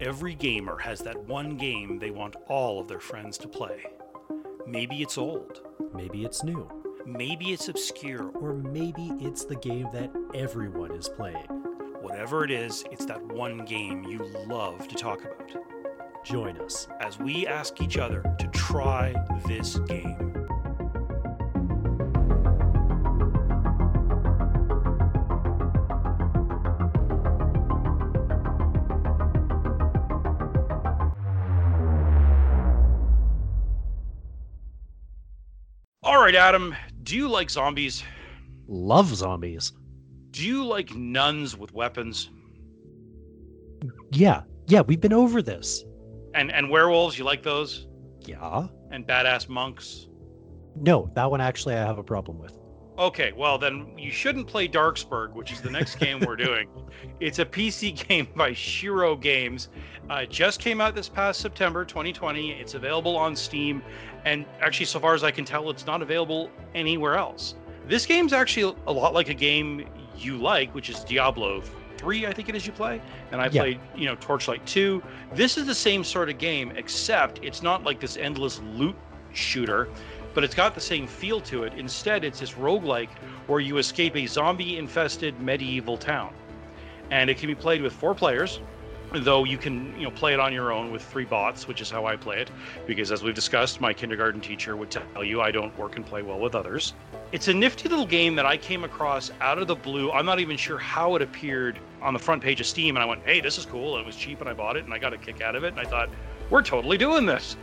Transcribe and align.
Every 0.00 0.34
gamer 0.34 0.78
has 0.78 1.00
that 1.00 1.16
one 1.28 1.56
game 1.56 1.98
they 1.98 2.10
want 2.10 2.34
all 2.48 2.80
of 2.80 2.88
their 2.88 3.00
friends 3.00 3.38
to 3.38 3.48
play. 3.48 3.84
Maybe 4.66 5.02
it's 5.02 5.16
old, 5.18 5.60
Maybe 5.94 6.24
it's 6.24 6.42
new. 6.42 6.68
maybe 7.06 7.52
it's 7.52 7.68
obscure, 7.68 8.28
Or 8.30 8.54
maybe 8.54 9.12
it's 9.20 9.44
the 9.44 9.56
game 9.56 9.88
that 9.92 10.10
everyone 10.34 10.92
is 10.92 11.08
playing. 11.08 11.46
whatever 12.00 12.44
it 12.44 12.50
is, 12.50 12.84
it's 12.90 13.04
that 13.06 13.22
one 13.26 13.58
game 13.64 14.02
you 14.04 14.18
love 14.48 14.88
to 14.88 14.94
talk 14.96 15.20
about. 15.24 15.54
Join 16.24 16.56
us. 16.58 16.88
As 17.00 17.18
we 17.18 17.46
ask 17.46 17.80
each 17.80 17.96
other 17.98 18.22
to 18.38 18.46
try 18.48 19.14
this 19.46 19.78
game. 19.80 20.41
Right, 36.32 36.40
Adam, 36.40 36.74
do 37.02 37.16
you 37.16 37.28
like 37.28 37.50
zombies? 37.50 38.02
Love 38.66 39.14
zombies. 39.14 39.72
Do 40.30 40.46
you 40.46 40.64
like 40.64 40.94
nuns 40.94 41.56
with 41.56 41.74
weapons? 41.74 42.30
Yeah, 44.12 44.42
yeah, 44.66 44.80
we've 44.80 45.00
been 45.00 45.12
over 45.12 45.42
this. 45.42 45.84
And 46.34 46.50
and 46.50 46.70
werewolves, 46.70 47.18
you 47.18 47.24
like 47.24 47.42
those? 47.42 47.86
Yeah. 48.20 48.68
And 48.90 49.06
badass 49.06 49.48
monks? 49.48 50.08
No, 50.74 51.10
that 51.14 51.30
one 51.30 51.42
actually 51.42 51.74
I 51.74 51.84
have 51.84 51.98
a 51.98 52.02
problem 52.02 52.38
with. 52.38 52.56
Okay, 52.98 53.32
well 53.32 53.56
then 53.56 53.86
you 53.96 54.10
shouldn't 54.10 54.46
play 54.46 54.68
Darksburg, 54.68 55.32
which 55.34 55.50
is 55.50 55.62
the 55.62 55.70
next 55.70 55.96
game 55.96 56.20
we're 56.20 56.36
doing. 56.36 56.68
It's 57.20 57.38
a 57.40 57.44
PC 57.44 58.06
game 58.08 58.28
by 58.36 58.52
Shiro 58.52 59.16
Games. 59.16 59.68
Uh, 60.10 60.16
it 60.22 60.30
just 60.30 60.60
came 60.60 60.80
out 60.80 60.94
this 60.94 61.08
past 61.08 61.40
September 61.40 61.84
2020. 61.84 62.52
It's 62.52 62.74
available 62.74 63.16
on 63.16 63.34
Steam, 63.34 63.82
and 64.24 64.44
actually, 64.60 64.86
so 64.86 65.00
far 65.00 65.14
as 65.14 65.24
I 65.24 65.30
can 65.32 65.44
tell, 65.44 65.68
it's 65.70 65.86
not 65.86 66.00
available 66.02 66.50
anywhere 66.74 67.16
else. 67.16 67.54
This 67.88 68.06
game's 68.06 68.32
actually 68.32 68.76
a 68.86 68.92
lot 68.92 69.14
like 69.14 69.28
a 69.28 69.34
game 69.34 69.88
you 70.16 70.36
like, 70.36 70.72
which 70.74 70.90
is 70.90 71.02
Diablo 71.04 71.62
3, 71.96 72.26
I 72.26 72.32
think 72.32 72.48
it 72.48 72.54
is 72.54 72.66
you 72.66 72.72
play. 72.72 73.00
And 73.32 73.40
I 73.40 73.44
Yeah. 73.46 73.62
played, 73.62 73.80
you 73.96 74.06
know, 74.06 74.16
Torchlight 74.16 74.64
2. 74.66 75.02
This 75.34 75.56
is 75.56 75.66
the 75.66 75.74
same 75.74 76.04
sort 76.04 76.28
of 76.28 76.38
game, 76.38 76.72
except 76.76 77.40
it's 77.42 77.62
not 77.62 77.82
like 77.84 78.00
this 78.00 78.16
endless 78.16 78.60
loot 78.74 78.96
shooter 79.32 79.88
but 80.34 80.44
it's 80.44 80.54
got 80.54 80.74
the 80.74 80.80
same 80.80 81.06
feel 81.06 81.40
to 81.42 81.64
it. 81.64 81.72
Instead, 81.74 82.24
it's 82.24 82.40
this 82.40 82.52
roguelike 82.52 83.10
where 83.46 83.60
you 83.60 83.78
escape 83.78 84.16
a 84.16 84.26
zombie 84.26 84.78
infested 84.78 85.38
medieval 85.40 85.96
town. 85.96 86.32
And 87.10 87.28
it 87.28 87.38
can 87.38 87.48
be 87.48 87.54
played 87.54 87.82
with 87.82 87.92
four 87.92 88.14
players, 88.14 88.60
though 89.12 89.44
you 89.44 89.58
can, 89.58 89.94
you 89.98 90.04
know, 90.04 90.10
play 90.10 90.32
it 90.32 90.40
on 90.40 90.52
your 90.52 90.72
own 90.72 90.90
with 90.90 91.02
three 91.02 91.26
bots, 91.26 91.68
which 91.68 91.82
is 91.82 91.90
how 91.90 92.06
I 92.06 92.16
play 92.16 92.40
it, 92.40 92.50
because 92.86 93.12
as 93.12 93.22
we've 93.22 93.34
discussed, 93.34 93.80
my 93.80 93.92
kindergarten 93.92 94.40
teacher 94.40 94.74
would 94.76 94.90
tell 94.90 95.22
you 95.22 95.42
I 95.42 95.50
don't 95.50 95.76
work 95.78 95.96
and 95.96 96.06
play 96.06 96.22
well 96.22 96.38
with 96.38 96.54
others. 96.54 96.94
It's 97.30 97.48
a 97.48 97.54
nifty 97.54 97.88
little 97.88 98.06
game 98.06 98.34
that 98.36 98.46
I 98.46 98.56
came 98.56 98.84
across 98.84 99.30
out 99.40 99.58
of 99.58 99.66
the 99.66 99.74
blue. 99.74 100.10
I'm 100.12 100.24
not 100.24 100.40
even 100.40 100.56
sure 100.56 100.78
how 100.78 101.14
it 101.16 101.22
appeared 101.22 101.78
on 102.00 102.14
the 102.14 102.18
front 102.18 102.42
page 102.42 102.60
of 102.60 102.66
Steam, 102.66 102.96
and 102.96 103.02
I 103.02 103.06
went, 103.06 103.22
"Hey, 103.24 103.40
this 103.40 103.58
is 103.58 103.66
cool." 103.66 103.96
And 103.96 104.02
it 104.02 104.06
was 104.06 104.16
cheap, 104.16 104.40
and 104.40 104.48
I 104.48 104.54
bought 104.54 104.76
it, 104.76 104.84
and 104.84 104.94
I 104.94 104.98
got 104.98 105.12
a 105.12 105.18
kick 105.18 105.42
out 105.42 105.56
of 105.56 105.64
it, 105.64 105.68
and 105.68 105.80
I 105.80 105.84
thought, 105.84 106.08
"We're 106.48 106.62
totally 106.62 106.96
doing 106.96 107.26
this." 107.26 107.56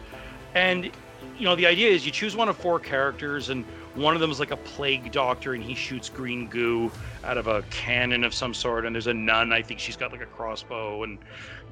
And 0.54 0.92
you 1.38 1.46
know, 1.46 1.56
the 1.56 1.66
idea 1.66 1.90
is 1.90 2.06
you 2.06 2.12
choose 2.12 2.36
one 2.36 2.50
of 2.50 2.58
four 2.58 2.80
characters, 2.80 3.50
and 3.50 3.64
one 3.96 4.14
of 4.14 4.22
them 4.22 4.30
is 4.30 4.40
like 4.40 4.52
a 4.52 4.58
plague 4.58 5.12
doctor, 5.12 5.54
and 5.54 5.64
he 5.64 5.74
shoots 5.74 6.10
green 6.10 6.48
goo 6.48 6.92
out 7.24 7.38
of 7.38 7.48
a 7.48 7.62
cannon 7.70 8.24
of 8.24 8.34
some 8.34 8.54
sort. 8.54 8.86
And 8.86 8.94
there's 8.94 9.08
a 9.08 9.14
nun, 9.14 9.54
I 9.54 9.62
think 9.62 9.80
she's 9.80 9.96
got 9.96 10.12
like 10.12 10.22
a 10.22 10.26
crossbow, 10.26 11.04
and 11.04 11.18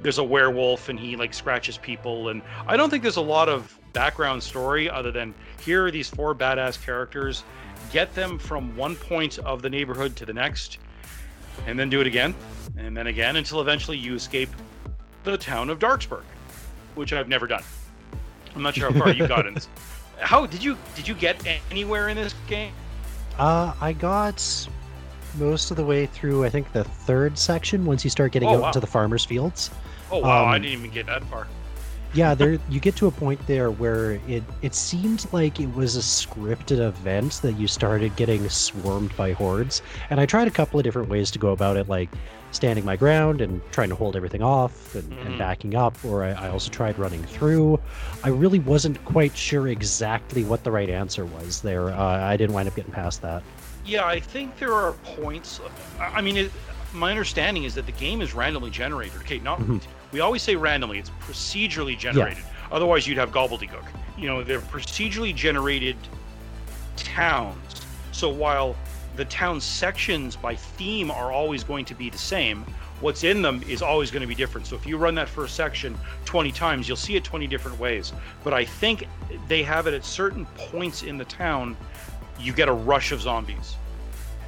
there's 0.01 0.17
a 0.17 0.23
werewolf, 0.23 0.89
and 0.89 0.99
he 0.99 1.15
like 1.15 1.33
scratches 1.33 1.77
people. 1.77 2.29
And 2.29 2.41
I 2.65 2.77
don't 2.77 2.89
think 2.89 3.03
there's 3.03 3.17
a 3.17 3.21
lot 3.21 3.49
of 3.49 3.77
background 3.93 4.41
story 4.41 4.89
other 4.89 5.11
than 5.11 5.33
here 5.61 5.85
are 5.85 5.91
these 5.91 6.07
four 6.09 6.33
badass 6.33 6.81
characters, 6.83 7.43
get 7.91 8.13
them 8.15 8.37
from 8.37 8.75
one 8.75 8.95
point 8.95 9.39
of 9.39 9.61
the 9.61 9.69
neighborhood 9.69 10.15
to 10.17 10.25
the 10.25 10.33
next, 10.33 10.77
and 11.65 11.77
then 11.77 11.89
do 11.89 11.99
it 11.99 12.07
again, 12.07 12.35
and 12.77 12.95
then 12.95 13.07
again 13.07 13.35
until 13.35 13.59
eventually 13.59 13.97
you 13.97 14.15
escape 14.15 14.49
the 15.23 15.37
town 15.37 15.69
of 15.69 15.79
Darksburg, 15.79 16.23
which 16.95 17.11
I've 17.11 17.27
never 17.27 17.47
done. 17.47 17.63
I'm 18.57 18.63
not 18.63 18.73
sure 18.75 18.91
how 18.91 18.99
far 18.99 19.11
you 19.11 19.27
got 19.27 19.45
in 19.45 19.53
this. 19.55 19.67
How 20.19 20.47
did 20.47 20.63
you 20.63 20.75
did 20.95 21.07
you 21.07 21.13
get 21.13 21.45
anywhere 21.69 22.09
in 22.09 22.17
this 22.17 22.33
game? 22.47 22.73
Uh, 23.37 23.73
I 23.79 23.93
got 23.93 24.67
most 25.37 25.69
of 25.69 25.77
the 25.77 25.85
way 25.85 26.07
through, 26.07 26.43
I 26.43 26.49
think, 26.49 26.71
the 26.73 26.83
third 26.83 27.37
section 27.37 27.85
once 27.85 28.03
you 28.03 28.09
start 28.09 28.31
getting 28.31 28.49
Oh, 28.49 28.55
out 28.55 28.61
wow. 28.61 28.67
into 28.69 28.79
the 28.79 28.87
farmers' 28.87 29.23
fields. 29.23 29.69
Oh 30.09 30.19
wow, 30.19 30.45
I 30.45 30.55
Um, 30.55 30.61
didn't 30.63 30.79
even 30.79 30.89
get 30.91 31.05
that 31.05 31.23
far. 31.25 31.45
Yeah, 32.13 32.33
there 32.33 32.57
you 32.69 32.79
get 32.79 32.95
to 32.95 33.05
a 33.05 33.11
point 33.11 33.39
there 33.45 33.69
where 33.69 34.13
it 34.27 34.43
it 34.63 34.73
seemed 34.73 35.27
like 35.31 35.59
it 35.59 35.71
was 35.75 35.95
a 35.97 35.99
scripted 35.99 36.79
event 36.79 37.33
that 37.43 37.53
you 37.59 37.67
started 37.67 38.15
getting 38.15 38.49
swarmed 38.49 39.15
by 39.15 39.33
hordes. 39.33 39.83
And 40.09 40.19
I 40.19 40.25
tried 40.25 40.47
a 40.47 40.51
couple 40.51 40.79
of 40.79 40.83
different 40.83 41.09
ways 41.09 41.29
to 41.29 41.37
go 41.37 41.51
about 41.51 41.77
it, 41.77 41.87
like 41.87 42.09
standing 42.57 42.83
my 42.83 42.95
ground 42.95 43.39
and 43.39 43.61
trying 43.71 43.87
to 43.89 43.95
hold 43.95 44.15
everything 44.15 44.41
off 44.41 44.95
and, 44.95 45.03
Mhm. 45.13 45.25
and 45.27 45.37
backing 45.37 45.75
up, 45.75 45.95
or 46.03 46.23
I, 46.23 46.31
I 46.31 46.49
also 46.49 46.71
tried 46.71 46.97
running 46.97 47.23
through. 47.23 47.79
I 48.23 48.29
really 48.29 48.57
wasn't 48.59 49.03
quite 49.05 49.37
sure 49.37 49.67
exactly 49.67 50.43
what 50.43 50.63
the 50.63 50.71
right 50.71 50.89
answer 50.89 51.23
was 51.25 51.61
there. 51.61 51.91
Uh, 51.91 52.03
I 52.03 52.35
didn't 52.35 52.53
wind 52.55 52.67
up 52.67 52.75
getting 52.75 52.91
past 52.91 53.21
that. 53.21 53.43
Yeah, 53.85 54.05
I 54.05 54.19
think 54.19 54.57
there 54.57 54.73
are 54.73 54.93
points. 55.03 55.61
I 55.99 56.19
mean, 56.19 56.35
it, 56.35 56.51
my 56.93 57.11
understanding 57.11 57.63
is 57.63 57.75
that 57.75 57.85
the 57.85 57.91
game 57.93 58.21
is 58.21 58.33
randomly 58.33 58.71
generated. 58.71 59.17
Okay, 59.21 59.37
not 59.39 59.59
Mhm. 59.59 59.79
we 60.11 60.19
always 60.19 60.41
say 60.41 60.55
randomly; 60.55 60.97
it's 60.97 61.11
procedurally 61.21 61.97
generated. 61.97 62.43
Otherwise, 62.71 63.05
you'd 63.07 63.19
have 63.19 63.31
gobbledygook. 63.31 63.85
You 64.17 64.27
know, 64.29 64.43
they're 64.43 64.61
procedurally 64.61 65.33
generated 65.33 65.95
towns. 66.95 67.85
So 68.11 68.29
while 68.29 68.75
the 69.17 69.25
town 69.25 69.59
sections 69.59 70.35
by 70.35 70.55
theme 70.55 71.09
are 71.11 71.31
always 71.31 71.63
going 71.63 71.85
to 71.85 71.95
be 71.95 72.09
the 72.09 72.17
same, 72.17 72.63
what's 73.01 73.23
in 73.23 73.41
them 73.41 73.61
is 73.67 73.81
always 73.81 74.11
going 74.11 74.21
to 74.21 74.27
be 74.27 74.35
different. 74.35 74.67
So 74.67 74.75
if 74.75 74.85
you 74.85 74.97
run 74.97 75.15
that 75.15 75.27
first 75.27 75.55
section 75.55 75.97
20 76.25 76.51
times, 76.51 76.87
you'll 76.87 76.97
see 76.97 77.15
it 77.15 77.23
20 77.23 77.47
different 77.47 77.79
ways. 77.79 78.13
But 78.43 78.53
I 78.53 78.63
think 78.63 79.07
they 79.47 79.63
have 79.63 79.87
it 79.87 79.93
at 79.93 80.05
certain 80.05 80.45
points 80.55 81.03
in 81.03 81.17
the 81.17 81.25
town, 81.25 81.75
you 82.39 82.53
get 82.53 82.67
a 82.69 82.73
rush 82.73 83.11
of 83.11 83.21
zombies. 83.21 83.75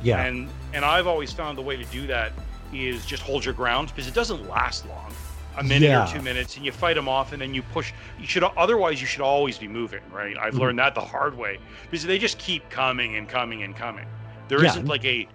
Yeah. 0.02 0.24
And 0.24 0.50
and 0.74 0.86
I've 0.86 1.08
always 1.08 1.34
found 1.34 1.58
the 1.58 1.62
way 1.62 1.76
to 1.76 1.84
do 1.86 2.08
that 2.08 2.32
is 2.74 3.06
just 3.06 3.24
hold 3.24 3.44
your 3.44 3.54
ground 3.56 3.88
because 3.90 4.08
it 4.08 4.14
doesn't 4.14 4.48
last 4.48 4.88
long. 4.88 5.12
A 5.58 5.64
minute 5.64 5.88
Yeah. 5.88 6.08
or 6.10 6.14
two 6.16 6.22
minutes, 6.22 6.56
and 6.56 6.66
you 6.66 6.72
fight 6.72 6.94
them 6.94 7.10
off, 7.10 7.34
and 7.34 7.42
then 7.42 7.54
you 7.54 7.64
push. 7.64 7.92
You 8.18 8.28
should 8.28 8.44
otherwise 8.44 9.02
you 9.02 9.08
should 9.08 9.20
always 9.22 9.58
be 9.58 9.68
moving, 9.68 10.00
right? 10.12 10.38
I've 10.38 10.54
Mhm. 10.54 10.60
learned 10.60 10.80
that 10.80 10.96
the 10.96 11.02
hard 11.02 11.38
way 11.38 11.58
because 11.90 12.06
they 12.06 12.18
just 12.18 12.38
keep 12.38 12.70
coming 12.70 13.18
and 13.18 13.28
coming 13.28 13.64
and 13.64 13.76
coming. 13.76 14.06
There 14.50 14.62
Yeah. 14.64 14.74
not 14.76 14.86
like 14.86 15.06
a 15.06 15.28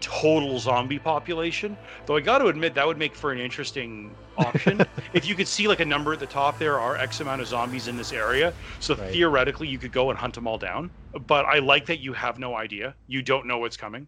total 0.00 0.58
zombie 0.58 0.98
population, 0.98 1.76
though. 2.06 2.16
I 2.16 2.20
got 2.20 2.38
to 2.38 2.46
admit 2.46 2.74
that 2.74 2.86
would 2.86 2.96
make 2.96 3.14
for 3.14 3.32
an 3.32 3.38
interesting 3.38 4.14
option 4.38 4.80
if 5.12 5.28
you 5.28 5.34
could 5.34 5.46
see 5.48 5.68
like 5.68 5.80
a 5.80 5.84
number 5.84 6.12
at 6.14 6.20
the 6.20 6.26
top. 6.26 6.58
There 6.58 6.80
are 6.80 6.96
X 6.96 7.20
amount 7.20 7.42
of 7.42 7.48
zombies 7.48 7.86
in 7.88 7.96
this 7.98 8.12
area, 8.12 8.54
so 8.78 8.94
Right. 8.94 9.12
theoretically 9.12 9.68
you 9.68 9.76
could 9.78 9.92
go 9.92 10.08
and 10.08 10.18
hunt 10.18 10.34
them 10.34 10.46
all 10.46 10.56
down. 10.56 10.90
But 11.26 11.44
I 11.44 11.58
like 11.58 11.84
that 11.86 11.98
you 12.00 12.14
have 12.14 12.38
no 12.38 12.56
idea. 12.56 12.94
You 13.08 13.20
don't 13.22 13.46
know 13.46 13.58
what's 13.58 13.76
coming. 13.76 14.06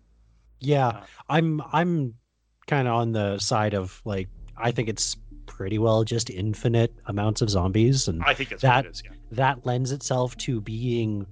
Yeah, 0.61 0.87
Uh, 0.89 1.01
I'm 1.29 1.61
I'm 1.73 2.15
kind 2.67 2.89
of 2.89 2.95
on 2.95 3.13
the 3.13 3.39
side 3.39 3.75
of 3.75 4.01
like 4.05 4.29
I 4.57 4.71
think 4.71 4.89
it's 4.89 5.17
pretty 5.47 5.79
well 5.79 6.05
just 6.05 6.31
infinite 6.31 6.95
amounts 7.07 7.43
of 7.43 7.51
zombies 7.51 8.09
and 8.09 8.23
I 8.25 8.33
think 8.33 8.49
that's 8.51 8.63
That- 8.63 8.77
what 8.77 8.87
it 8.87 8.91
is. 8.93 9.03
Yeah. 9.05 9.11
that 9.33 9.67
lends 9.67 9.91
itself 9.93 10.37
to 10.39 10.61
being 10.61 11.27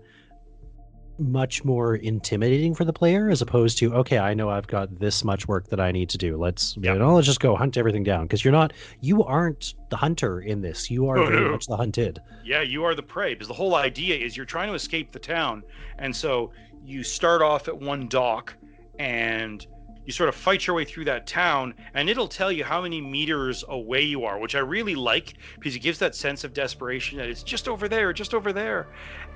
much 1.21 1.65
more 1.65 1.97
intimidating 1.97 2.75
for 2.75 2.85
the 2.85 2.93
player 2.93 3.29
as 3.29 3.43
opposed 3.43 3.79
to 3.79 3.95
okay 3.95 4.19
I 4.19 4.33
know 4.35 4.49
I've 4.49 4.67
got 4.67 4.99
this 4.99 5.23
much 5.23 5.47
work 5.47 5.69
that 5.69 5.79
I 5.79 5.93
need 5.93 6.09
to 6.11 6.19
do 6.19 6.37
let's 6.37 6.77
Yeah. 6.81 6.95
you 6.95 6.99
know 6.99 7.15
let's 7.15 7.27
just 7.27 7.41
go 7.41 7.55
hunt 7.55 7.77
everything 7.77 8.03
down 8.03 8.23
because 8.25 8.43
you're 8.45 8.53
not 8.53 8.73
you 9.01 9.23
aren't 9.25 9.75
the 9.91 9.97
hunter 9.97 10.41
in 10.41 10.63
this 10.63 10.91
you 10.91 11.09
are 11.09 11.19
Oh, 11.19 11.27
very 11.27 11.41
no. 11.45 11.51
much 11.53 11.67
the 11.67 11.77
hunted 11.77 12.21
Yeah, 12.43 12.63
you 12.63 12.85
are 12.85 12.95
the 12.95 13.03
prey 13.03 13.35
because 13.35 13.49
the 13.49 13.55
whole 13.55 13.75
idea 13.75 14.17
is 14.17 14.37
you're 14.37 14.47
trying 14.47 14.69
to 14.69 14.75
escape 14.75 15.13
the 15.13 15.19
town, 15.19 15.63
and 15.99 16.15
so 16.17 16.51
you 16.83 17.03
start 17.03 17.43
off 17.43 17.69
at 17.69 17.79
one 17.79 18.09
dock, 18.09 18.57
and 18.99 19.67
you 20.11 20.13
sort 20.13 20.29
of 20.29 20.35
fight 20.35 20.67
your 20.67 20.75
way 20.75 20.85
through 20.85 21.05
that 21.05 21.25
town, 21.25 21.73
and 21.95 22.11
it'll 22.11 22.27
tell 22.27 22.51
you 22.51 22.65
how 22.65 22.83
many 22.83 23.01
meters 23.01 23.63
away 23.69 24.03
you 24.03 24.25
are, 24.25 24.41
which 24.41 24.57
I 24.57 24.59
really 24.59 24.97
like 24.97 25.35
because 25.55 25.77
it 25.77 25.79
gives 25.79 26.01
that 26.01 26.17
sense 26.17 26.43
of 26.43 26.53
desperation 26.53 27.17
that 27.19 27.29
it's 27.29 27.45
just 27.45 27.69
over 27.69 27.89
there, 27.89 28.13
just 28.13 28.35
over 28.35 28.53
there, 28.53 28.89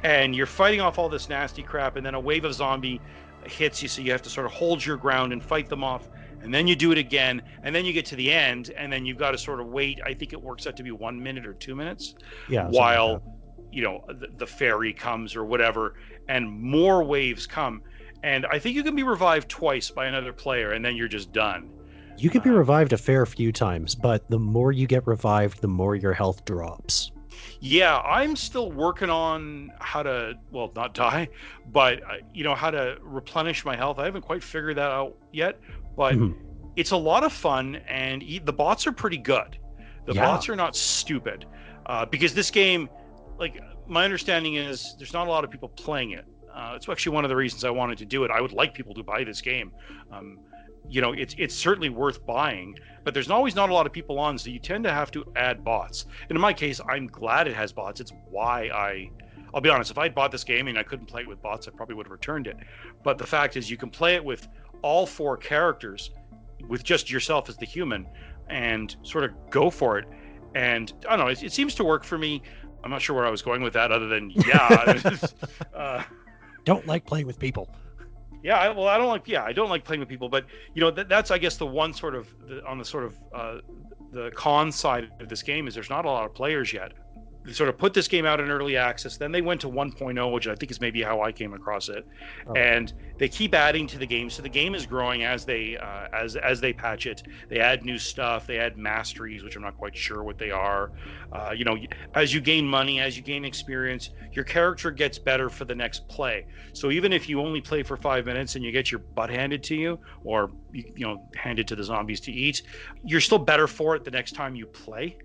and 0.03 0.35
you're 0.35 0.47
fighting 0.47 0.81
off 0.81 0.99
all 0.99 1.09
this 1.09 1.29
nasty 1.29 1.63
crap, 1.63 1.95
and 1.95 2.05
then 2.05 2.15
a 2.15 2.21
wave 2.21 2.45
of 2.45 2.55
zombie 2.55 3.01
hits 3.45 3.83
you, 3.83 3.89
so 3.89 4.03
you 4.03 4.11
have 4.11 4.23
to 4.23 4.31
sort 4.31 4.47
of 4.47 4.53
hold 4.53 4.85
your 4.85 4.97
ground 4.97 5.33
and 5.33 5.45
fight 5.45 5.69
them 5.69 5.85
off. 5.85 6.09
And 6.43 6.53
then 6.53 6.67
you 6.67 6.75
do 6.75 6.91
it 6.91 6.99
again, 6.99 7.41
and 7.63 7.73
then 7.73 7.85
you 7.85 7.93
get 7.93 8.05
to 8.07 8.17
the 8.17 8.33
end, 8.33 8.71
and 8.77 8.93
then 8.93 9.07
you've 9.07 9.17
got 9.17 9.31
to 9.31 9.39
sort 9.39 9.61
of 9.61 9.69
wait. 9.69 10.01
I 10.05 10.13
think 10.13 10.33
it 10.33 10.43
works 10.43 10.67
out 10.67 10.77
to 10.77 10.83
be 10.83 10.91
one 10.91 11.23
minute 11.23 11.47
or 11.47 11.55
two 11.55 11.77
minutes 11.77 12.17
yeah 12.49 12.65
something 12.65 12.81
like 12.81 12.99
while 12.99 13.23
you 13.71 13.83
know 13.83 14.05
the, 14.09 14.29
the 14.39 14.47
ferry 14.47 14.93
comes 14.93 15.37
or 15.37 15.45
whatever 15.45 15.95
and 16.29 16.51
more 16.51 17.03
waves 17.03 17.47
come 17.47 17.83
and 18.25 18.47
i 18.47 18.59
think 18.59 18.75
you 18.75 18.83
can 18.83 18.97
be 18.97 19.03
revived 19.03 19.49
twice 19.49 19.91
by 19.91 20.07
another 20.07 20.33
player 20.33 20.73
and 20.73 20.85
then 20.85 20.97
you're 20.97 21.09
just 21.19 21.31
done 21.33 21.69
You 22.17 22.31
can 22.31 22.43
be 22.43 22.51
Uh, 22.51 22.55
revived 22.63 22.93
a 22.93 22.97
fair 23.09 23.27
few 23.27 23.51
times, 23.53 23.95
but 23.97 24.21
the 24.31 24.39
more 24.39 24.71
you 24.81 24.87
get 24.87 25.05
revived, 25.07 25.61
the 25.61 25.69
more 25.81 25.95
your 25.97 26.13
health 26.13 26.45
drops. 26.45 27.11
Yeah, 27.61 27.99
I'm 28.19 28.37
still 28.37 28.71
working 28.71 29.11
on 29.11 29.73
how 29.81 30.05
to, 30.05 30.35
well, 30.53 30.71
not 30.77 30.95
die, 30.95 31.27
but 31.73 31.95
uh, 32.05 32.19
you 32.33 32.45
know 32.45 32.55
how 32.55 32.71
to 32.71 32.97
replenish 33.03 33.65
my 33.65 33.75
health. 33.83 33.99
I 33.99 34.05
haven't 34.05 34.23
quite 34.23 34.45
figured 34.45 34.77
that 34.77 34.93
out 35.01 35.17
yet, 35.33 35.59
but 35.97 36.15
Mhm. 36.15 36.35
it's 36.77 36.93
a 36.93 36.97
lot 37.11 37.25
of 37.25 37.33
fun, 37.33 37.67
and 37.89 38.23
e- 38.23 38.39
the 38.51 38.53
bots 38.53 38.87
are 38.87 38.93
pretty 38.93 39.19
good. 39.35 39.59
The 40.07 40.15
Yeah. 40.15 40.25
bots 40.27 40.49
are 40.49 40.57
not 40.65 40.77
stupid, 40.77 41.47
uh, 41.87 42.07
because 42.07 42.33
this 42.33 42.51
game, 42.63 42.89
like 43.41 43.55
my 43.89 44.05
understanding 44.05 44.55
is, 44.55 44.95
there's 44.99 45.13
not 45.13 45.27
a 45.27 45.31
lot 45.31 45.43
of 45.43 45.51
people 45.51 45.69
playing 45.71 46.13
it. 46.13 46.27
Uh, 46.55 46.75
it's 46.77 46.89
actually 46.89 47.15
one 47.15 47.25
of 47.25 47.29
the 47.29 47.37
reasons 47.37 47.65
I 47.65 47.71
wanted 47.71 47.99
to 47.99 48.05
do 48.05 48.25
it. 48.25 48.31
I 48.31 48.41
would 48.41 48.53
like 48.53 48.75
people 48.75 48.95
to 48.95 49.03
buy 49.03 49.25
this 49.25 49.41
game. 49.41 49.73
Um, 50.13 50.39
you 50.89 51.01
know, 51.01 51.13
it's 51.13 51.35
it's 51.39 51.55
certainly 51.55 51.89
worth 51.89 52.25
buying, 52.27 52.79
but 53.03 53.15
there's 53.15 53.31
always 53.31 53.55
not 53.55 53.71
a 53.71 53.75
lot 53.75 53.87
of 53.87 53.93
people 53.93 54.19
on, 54.19 54.39
so 54.39 54.51
you 54.51 54.59
tend 54.59 54.85
to 54.85 54.93
have 54.93 55.11
to 55.13 55.25
add 55.35 55.65
bots. 55.65 56.07
And 56.29 56.37
in 56.37 56.41
my 56.41 56.53
case, 56.53 56.81
I'm 56.89 57.07
glad 57.07 57.49
it 57.49 57.55
has 57.55 57.73
bots. 57.73 58.01
It's 58.01 58.13
why 58.31 58.69
I. 58.69 59.11
I'll 59.55 59.61
be 59.61 59.71
honest. 59.71 59.91
If 59.91 59.99
I 59.99 60.09
bought 60.09 60.33
this 60.33 60.43
game 60.43 60.67
and 60.67 60.77
I 60.77 60.83
couldn't 60.83 61.07
play 61.07 61.23
it 61.23 61.29
with 61.29 61.41
bots, 61.41 61.69
I 61.69 61.71
probably 61.71 61.95
would 61.95 62.07
have 62.07 62.13
returned 62.13 62.49
it. 62.49 62.57
But 63.05 63.19
the 63.19 63.27
fact 63.27 63.57
is, 63.57 63.71
you 63.71 63.77
can 63.77 63.89
play 63.89 64.17
it 64.17 64.25
with 64.25 64.49
all 64.83 65.07
four 65.07 65.37
characters, 65.37 66.11
with 66.69 66.83
just 66.83 67.09
yourself 67.09 67.49
as 67.49 67.57
the 67.57 67.65
human, 67.65 68.07
and 68.49 68.95
sort 69.03 69.25
of 69.25 69.31
go 69.51 69.71
for 69.71 69.97
it. 69.97 70.07
And 70.57 70.93
I 71.09 71.17
don't 71.17 71.27
know. 71.27 71.31
It, 71.31 71.43
it 71.45 71.53
seems 71.53 71.75
to 71.77 71.85
work 71.85 72.05
for 72.05 72.19
me. 72.19 72.43
I'm 72.83 72.91
not 72.91 73.01
sure 73.01 73.15
where 73.17 73.27
I 73.27 73.31
was 73.31 73.43
going 73.43 73.63
with 73.63 73.73
that, 73.75 73.93
other 73.93 74.09
than 74.09 74.31
yeah. 74.31 75.01
uh, 75.75 76.03
Don't 76.65 76.87
like 76.87 77.07
playing 77.07 77.27
with 77.27 77.39
people. 77.39 77.69
yeah, 78.43 78.59
I, 78.59 78.69
well, 78.71 78.89
I 78.89 78.99
don't 78.99 79.09
like. 79.09 79.27
Yeah, 79.27 79.45
I 79.45 79.53
don't 79.53 79.71
like 79.71 79.85
playing 79.85 80.01
with 80.01 80.09
people, 80.09 80.29
but 80.29 80.47
you 80.75 80.81
know, 80.81 80.91
that, 80.91 81.09
that's 81.09 81.31
I 81.31 81.39
guess 81.39 81.57
the 81.57 81.67
one 81.67 81.93
sort 81.93 82.15
of 82.15 82.29
the, 82.47 82.65
on 82.67 82.79
the 82.79 82.85
sort 82.85 83.05
of 83.05 83.19
uh, 83.35 83.59
the 84.13 84.31
con 84.35 84.73
side 84.73 85.11
of 85.21 85.29
this 85.29 85.43
game 85.43 85.67
is 85.67 85.75
there's 85.75 85.91
not 85.91 86.05
a 86.05 86.11
lot 86.11 86.25
of 86.25 86.35
players 86.35 86.73
yet. 86.73 86.93
They 87.45 87.53
sort 87.53 87.69
of 87.69 87.77
put 87.77 87.93
this 87.93 88.09
game 88.09 88.25
out 88.25 88.41
in 88.41 88.51
early 88.51 88.77
access, 88.77 89.19
then 89.19 89.31
they 89.31 89.43
went 89.43 89.61
to 89.63 89.69
1.0, 89.69 90.33
which 90.33 90.47
I 90.49 90.55
think 90.55 90.71
is 90.71 90.81
maybe 90.81 91.03
how 91.03 91.21
I 91.21 91.31
came 91.31 91.53
across 91.53 91.89
it, 91.91 92.05
Oh. 92.47 92.55
and 92.55 92.93
they 93.19 93.29
keep 93.29 93.55
adding 93.55 93.87
to 93.89 93.99
the 93.99 94.07
game. 94.07 94.31
So 94.31 94.43
the 94.43 94.49
game 94.49 94.75
is 94.75 94.87
growing 94.87 95.25
as 95.25 95.45
they 95.45 95.77
uh, 95.77 96.07
as 96.13 96.37
as 96.37 96.61
they 96.61 96.73
patch 96.73 97.07
it. 97.07 97.23
They 97.51 97.61
add 97.61 97.85
new 97.85 97.99
stuff. 97.99 98.47
They 98.47 98.59
add 98.59 98.79
masteries, 98.79 99.45
which 99.45 99.57
I'm 99.57 99.63
not 99.63 99.77
quite 99.77 99.97
sure 99.97 100.25
what 100.25 100.39
they 100.39 100.51
are. 100.51 100.91
Uh, 101.33 101.53
you 101.55 101.65
know, 101.65 101.77
as 102.15 102.33
you 102.33 102.41
gain 102.41 102.67
money, 102.67 103.01
as 103.01 103.17
you 103.17 103.23
gain 103.23 103.45
experience, 103.45 104.11
your 104.33 104.45
character 104.45 104.91
gets 104.91 105.19
better 105.19 105.51
for 105.51 105.65
the 105.65 105.75
next 105.75 106.09
play. 106.09 106.47
So 106.73 106.91
even 106.91 107.13
if 107.13 107.29
you 107.29 107.41
only 107.41 107.61
play 107.61 107.83
for 107.83 107.97
five 107.97 108.25
minutes 108.25 108.55
and 108.57 108.65
you 108.65 108.73
get 108.73 108.91
your 108.91 109.01
butt 109.15 109.31
handed 109.31 109.63
to 109.65 109.75
you, 109.75 110.01
or 110.25 110.51
you, 110.73 110.85
you 110.97 111.07
know 111.07 111.29
handed 111.37 111.69
to 111.69 111.77
the 111.77 111.85
zombies 111.85 112.21
to 112.23 112.33
eat, 112.33 112.63
you're 113.05 113.21
still 113.21 113.39
better 113.39 113.67
for 113.67 113.95
it 113.97 114.05
the 114.05 114.11
next 114.11 114.33
time 114.33 114.55
you 114.55 114.67
play. 114.67 115.17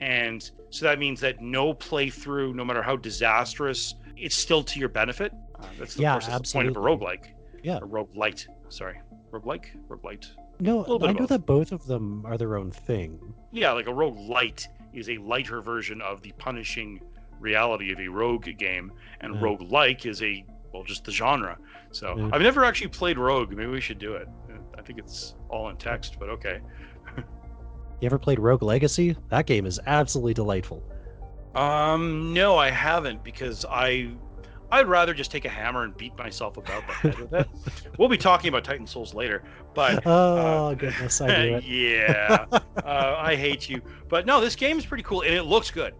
And 0.00 0.50
so 0.70 0.86
that 0.86 0.98
means 0.98 1.20
that 1.20 1.40
no 1.40 1.74
playthrough, 1.74 2.54
no 2.54 2.64
matter 2.64 2.82
how 2.82 2.96
disastrous, 2.96 3.94
it's 4.16 4.34
still 4.36 4.62
to 4.64 4.78
your 4.80 4.88
benefit. 4.88 5.32
Uh, 5.58 5.64
that's 5.78 5.94
the, 5.94 6.02
Yeah, 6.02 6.12
course, 6.12 6.26
that's 6.26 6.52
the 6.52 6.56
point 6.56 6.68
of 6.68 6.76
a 6.76 6.80
roguelike. 6.80 7.26
Yeah. 7.62 7.78
A 7.78 7.80
roguelite. 7.80 8.46
Sorry. 8.68 9.00
Roguelike? 9.30 9.66
Roguelite. 9.88 10.26
No, 10.58 10.84
I 11.02 11.12
know 11.12 11.26
that 11.26 11.46
both 11.46 11.72
of 11.72 11.86
them 11.86 12.24
are 12.26 12.36
their 12.36 12.56
own 12.56 12.70
thing. 12.70 13.18
Yeah, 13.50 13.72
like 13.72 13.86
a 13.86 13.94
rogue 13.94 14.18
light 14.18 14.68
is 14.92 15.08
a 15.08 15.16
lighter 15.18 15.60
version 15.62 16.00
of 16.02 16.22
the 16.22 16.32
punishing 16.38 17.00
reality 17.38 17.92
of 17.92 17.98
a 18.00 18.08
rogue 18.08 18.48
game, 18.58 18.92
and 19.22 19.34
Yeah. 19.34 19.40
rogue 19.42 19.62
like 19.62 20.04
is 20.06 20.22
a 20.22 20.44
well, 20.72 20.84
just 20.84 21.04
the 21.04 21.10
genre. 21.10 21.58
So 21.90 22.16
Yeah. 22.16 22.30
I've 22.32 22.42
never 22.42 22.64
actually 22.64 22.88
played 22.88 23.18
Rogue. 23.18 23.50
Maybe 23.50 23.66
we 23.66 23.80
should 23.80 23.98
do 23.98 24.14
it. 24.14 24.28
I 24.78 24.82
think 24.82 25.00
it's 25.00 25.34
all 25.48 25.68
in 25.68 25.76
text, 25.78 26.16
but 26.20 26.28
okay. 26.28 26.60
You 28.00 28.06
ever 28.06 28.18
played 28.18 28.38
Rogue 28.38 28.62
Legacy? 28.62 29.16
That 29.28 29.46
game 29.46 29.66
is 29.66 29.78
absolutely 29.86 30.34
delightful. 30.34 30.82
Um, 31.54 32.32
no, 32.32 32.56
I 32.56 32.70
haven't 32.70 33.22
because 33.24 33.64
I. 33.68 34.10
I'd 34.72 34.86
rather 34.86 35.12
just 35.12 35.32
take 35.32 35.44
a 35.44 35.48
hammer 35.48 35.82
and 35.82 35.96
beat 35.96 36.16
myself 36.16 36.56
about 36.56 36.86
the 36.86 36.92
head 36.92 37.18
with 37.18 37.32
it. 37.32 37.48
We'll 37.98 38.08
be 38.08 38.16
talking 38.16 38.48
about 38.48 38.62
Titan 38.62 38.86
Souls 38.86 39.12
later, 39.14 39.42
but 39.74 40.00
oh 40.06 40.74
goodness, 40.76 41.20
I 41.20 41.28
it. 41.28 41.64
yeah, 41.66 42.46
uh, 42.84 43.16
I 43.18 43.34
hate 43.34 43.68
you. 43.68 43.82
But 44.08 44.26
no, 44.26 44.40
this 44.40 44.54
game 44.54 44.78
is 44.78 44.86
pretty 44.86 45.02
cool 45.02 45.22
and 45.22 45.34
it 45.34 45.42
looks 45.42 45.70
good. 45.72 45.94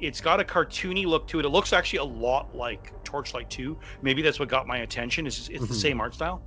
It's 0.00 0.20
got 0.20 0.38
a 0.38 0.44
cartoony 0.44 1.06
look 1.06 1.26
to 1.28 1.40
it. 1.40 1.46
It 1.46 1.48
looks 1.48 1.72
actually 1.72 2.00
a 2.00 2.04
lot 2.04 2.54
like 2.54 2.92
Torchlight 3.04 3.48
2. 3.48 3.76
Maybe 4.02 4.20
that's 4.20 4.38
what 4.38 4.50
got 4.50 4.66
my 4.66 4.78
attention. 4.78 5.26
Is 5.26 5.48
it's 5.48 5.66
the 5.66 5.72
Mhm. 5.74 5.80
same 5.80 6.00
art 6.00 6.14
style. 6.14 6.42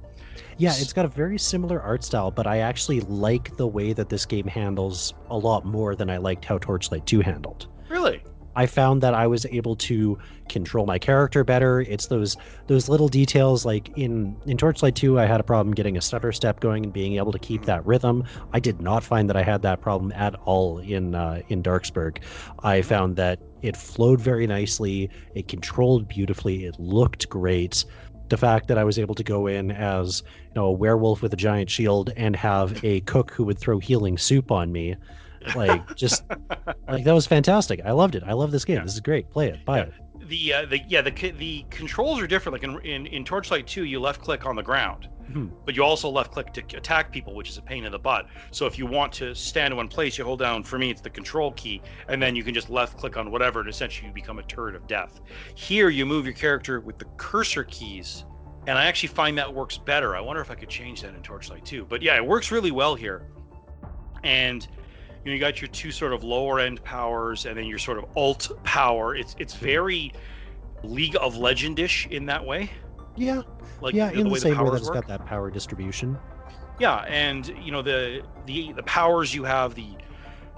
Yeah, 0.57 0.73
it's 0.75 0.93
got 0.93 1.05
a 1.05 1.09
very 1.09 1.37
similar 1.37 1.81
art 1.81 2.03
style, 2.03 2.31
but 2.31 2.47
I 2.47 2.59
actually 2.59 3.01
like 3.01 3.55
the 3.57 3.67
way 3.67 3.93
that 3.93 4.09
this 4.09 4.25
game 4.25 4.47
handles 4.47 5.13
a 5.29 5.37
lot 5.37 5.65
more 5.65 5.95
than 5.95 6.09
I 6.09 6.17
liked 6.17 6.45
how 6.45 6.57
Torchlight 6.57 7.05
2 7.05 7.21
handled. 7.21 7.67
Really? 7.89 8.23
I 8.55 8.65
found 8.65 9.01
that 9.01 9.13
I 9.13 9.27
was 9.27 9.45
able 9.47 9.75
to 9.77 10.17
control 10.49 10.85
my 10.85 10.99
character 10.99 11.43
better. 11.43 11.81
It's 11.81 12.07
those 12.07 12.37
those 12.67 12.87
little 12.87 13.07
details 13.07 13.65
like 13.65 13.89
in 13.97 14.35
in 14.45 14.57
Torchlight 14.57 14.95
2 14.95 15.19
I 15.19 15.25
had 15.25 15.39
a 15.39 15.43
problem 15.43 15.73
getting 15.73 15.97
a 15.97 16.01
stutter 16.01 16.31
step 16.31 16.59
going 16.59 16.83
and 16.83 16.93
being 16.93 17.17
able 17.17 17.31
to 17.31 17.39
keep 17.39 17.65
that 17.65 17.85
rhythm. 17.85 18.23
I 18.51 18.59
did 18.59 18.81
not 18.81 19.03
find 19.03 19.29
that 19.29 19.35
I 19.35 19.43
had 19.43 19.61
that 19.63 19.81
problem 19.81 20.11
at 20.11 20.35
all 20.45 20.79
in 20.79 21.15
uh, 21.15 21.41
in 21.47 21.61
Darksburg. 21.61 22.21
I 22.59 22.81
found 22.81 23.15
that 23.15 23.39
it 23.61 23.77
flowed 23.77 24.19
very 24.19 24.45
nicely, 24.45 25.09
it 25.35 25.47
controlled 25.47 26.07
beautifully, 26.07 26.65
it 26.65 26.79
looked 26.79 27.29
great. 27.29 27.85
The 28.29 28.37
fact 28.37 28.67
that 28.69 28.77
I 28.77 28.83
was 28.83 28.97
able 28.97 29.15
to 29.15 29.23
go 29.23 29.47
in 29.47 29.71
as 29.71 30.23
you 30.47 30.53
know 30.55 30.65
a 30.65 30.71
werewolf 30.71 31.21
with 31.21 31.33
a 31.33 31.37
giant 31.37 31.69
shield 31.69 32.11
and 32.17 32.35
have 32.35 32.83
a 32.83 33.01
cook 33.01 33.31
who 33.31 33.43
would 33.43 33.59
throw 33.59 33.79
healing 33.79 34.17
soup 34.17 34.51
on 34.51 34.71
me 34.71 34.95
like 35.55 35.95
just 35.95 36.23
like 36.87 37.03
that 37.03 37.13
was 37.13 37.27
fantastic. 37.27 37.81
I 37.85 37.91
loved 37.91 38.15
it. 38.15 38.23
I 38.25 38.33
love 38.33 38.51
this 38.51 38.65
game. 38.65 38.77
Yeah. 38.77 38.83
This 38.83 38.93
is 38.93 39.01
great. 39.01 39.29
Play 39.29 39.49
it. 39.49 39.63
Buy 39.65 39.77
Yeah. 39.79 39.83
it. 39.83 39.93
The 40.29 40.53
uh, 40.53 40.65
the 40.65 40.79
yeah 40.87 41.01
the 41.01 41.11
the 41.37 41.65
controls 41.69 42.21
are 42.21 42.27
different. 42.27 42.53
Like 42.53 42.63
in 42.63 42.79
in, 42.89 43.05
in 43.07 43.25
Torchlight 43.25 43.67
2, 43.67 43.83
you 43.83 43.99
left 43.99 44.21
click 44.21 44.45
on 44.45 44.55
the 44.55 44.63
ground, 44.63 45.09
Hmm. 45.31 45.47
but 45.65 45.75
you 45.75 45.83
also 45.83 46.09
left 46.09 46.31
click 46.31 46.53
to 46.53 46.77
attack 46.77 47.11
people, 47.11 47.33
which 47.33 47.49
is 47.49 47.57
a 47.57 47.61
pain 47.61 47.85
in 47.85 47.91
the 47.91 47.99
butt. 47.99 48.27
So 48.51 48.65
if 48.65 48.77
you 48.77 48.85
want 48.85 49.13
to 49.13 49.33
stand 49.33 49.71
in 49.71 49.77
one 49.77 49.87
place, 49.87 50.17
you 50.17 50.25
hold 50.25 50.39
down. 50.39 50.63
For 50.63 50.77
me, 50.77 50.91
it's 50.91 51.01
the 51.01 51.09
control 51.09 51.53
key, 51.53 51.81
and 52.09 52.21
then 52.21 52.35
you 52.35 52.43
can 52.43 52.53
just 52.53 52.69
left 52.69 52.97
click 52.97 53.15
on 53.15 53.31
whatever, 53.31 53.61
and 53.61 53.69
essentially 53.69 54.07
you 54.07 54.13
become 54.13 54.39
a 54.39 54.43
turret 54.43 54.75
of 54.75 54.85
death. 54.85 55.21
Here, 55.55 55.89
you 55.89 56.05
move 56.05 56.25
your 56.25 56.33
character 56.33 56.81
with 56.81 56.97
the 56.99 57.05
cursor 57.17 57.63
keys, 57.63 58.25
and 58.67 58.77
I 58.77 58.85
actually 58.85 59.09
find 59.09 59.37
that 59.37 59.53
works 59.53 59.77
better. 59.77 60.15
I 60.15 60.21
wonder 60.21 60.41
if 60.41 60.51
I 60.51 60.55
could 60.55 60.69
change 60.69 61.01
that 61.01 61.15
in 61.15 61.21
Torchlight 61.21 61.65
2. 61.65 61.85
But 61.85 62.01
yeah, 62.01 62.15
it 62.15 62.25
works 62.25 62.51
really 62.51 62.71
well 62.71 62.95
here, 62.95 63.25
and 64.23 64.67
you 65.23 65.31
know 65.31 65.35
you 65.35 65.39
got 65.39 65.61
your 65.61 65.69
two 65.69 65.91
sort 65.91 66.13
of 66.13 66.23
lower 66.23 66.59
end 66.59 66.83
powers 66.83 67.45
and 67.45 67.57
then 67.57 67.65
your 67.65 67.77
sort 67.77 67.97
of 67.97 68.05
alt 68.15 68.51
power 68.63 69.15
it's 69.15 69.35
it's 69.39 69.53
very 69.53 70.11
league 70.83 71.15
of 71.21 71.35
legendish 71.35 72.11
in 72.11 72.25
that 72.25 72.43
way 72.45 72.69
Yeah. 73.15 73.41
like 73.81 73.95
yeah. 73.95 74.09
the, 74.09 74.17
In 74.17 74.23
the 74.23 74.29
the 74.29 74.29
way 74.29 74.39
same 74.39 74.57
the 74.57 74.63
way 74.63 74.69
that 74.71 74.77
it's 74.77 74.85
work 74.85 74.93
got 74.95 75.07
that 75.07 75.25
power 75.25 75.51
distribution. 75.51 76.17
yeah 76.79 76.97
and 77.07 77.47
you 77.47 77.71
know 77.71 77.81
the 77.81 78.23
the 78.45 78.71
the 78.73 78.83
powers 78.83 79.33
you 79.33 79.43
have 79.43 79.75
the 79.75 79.97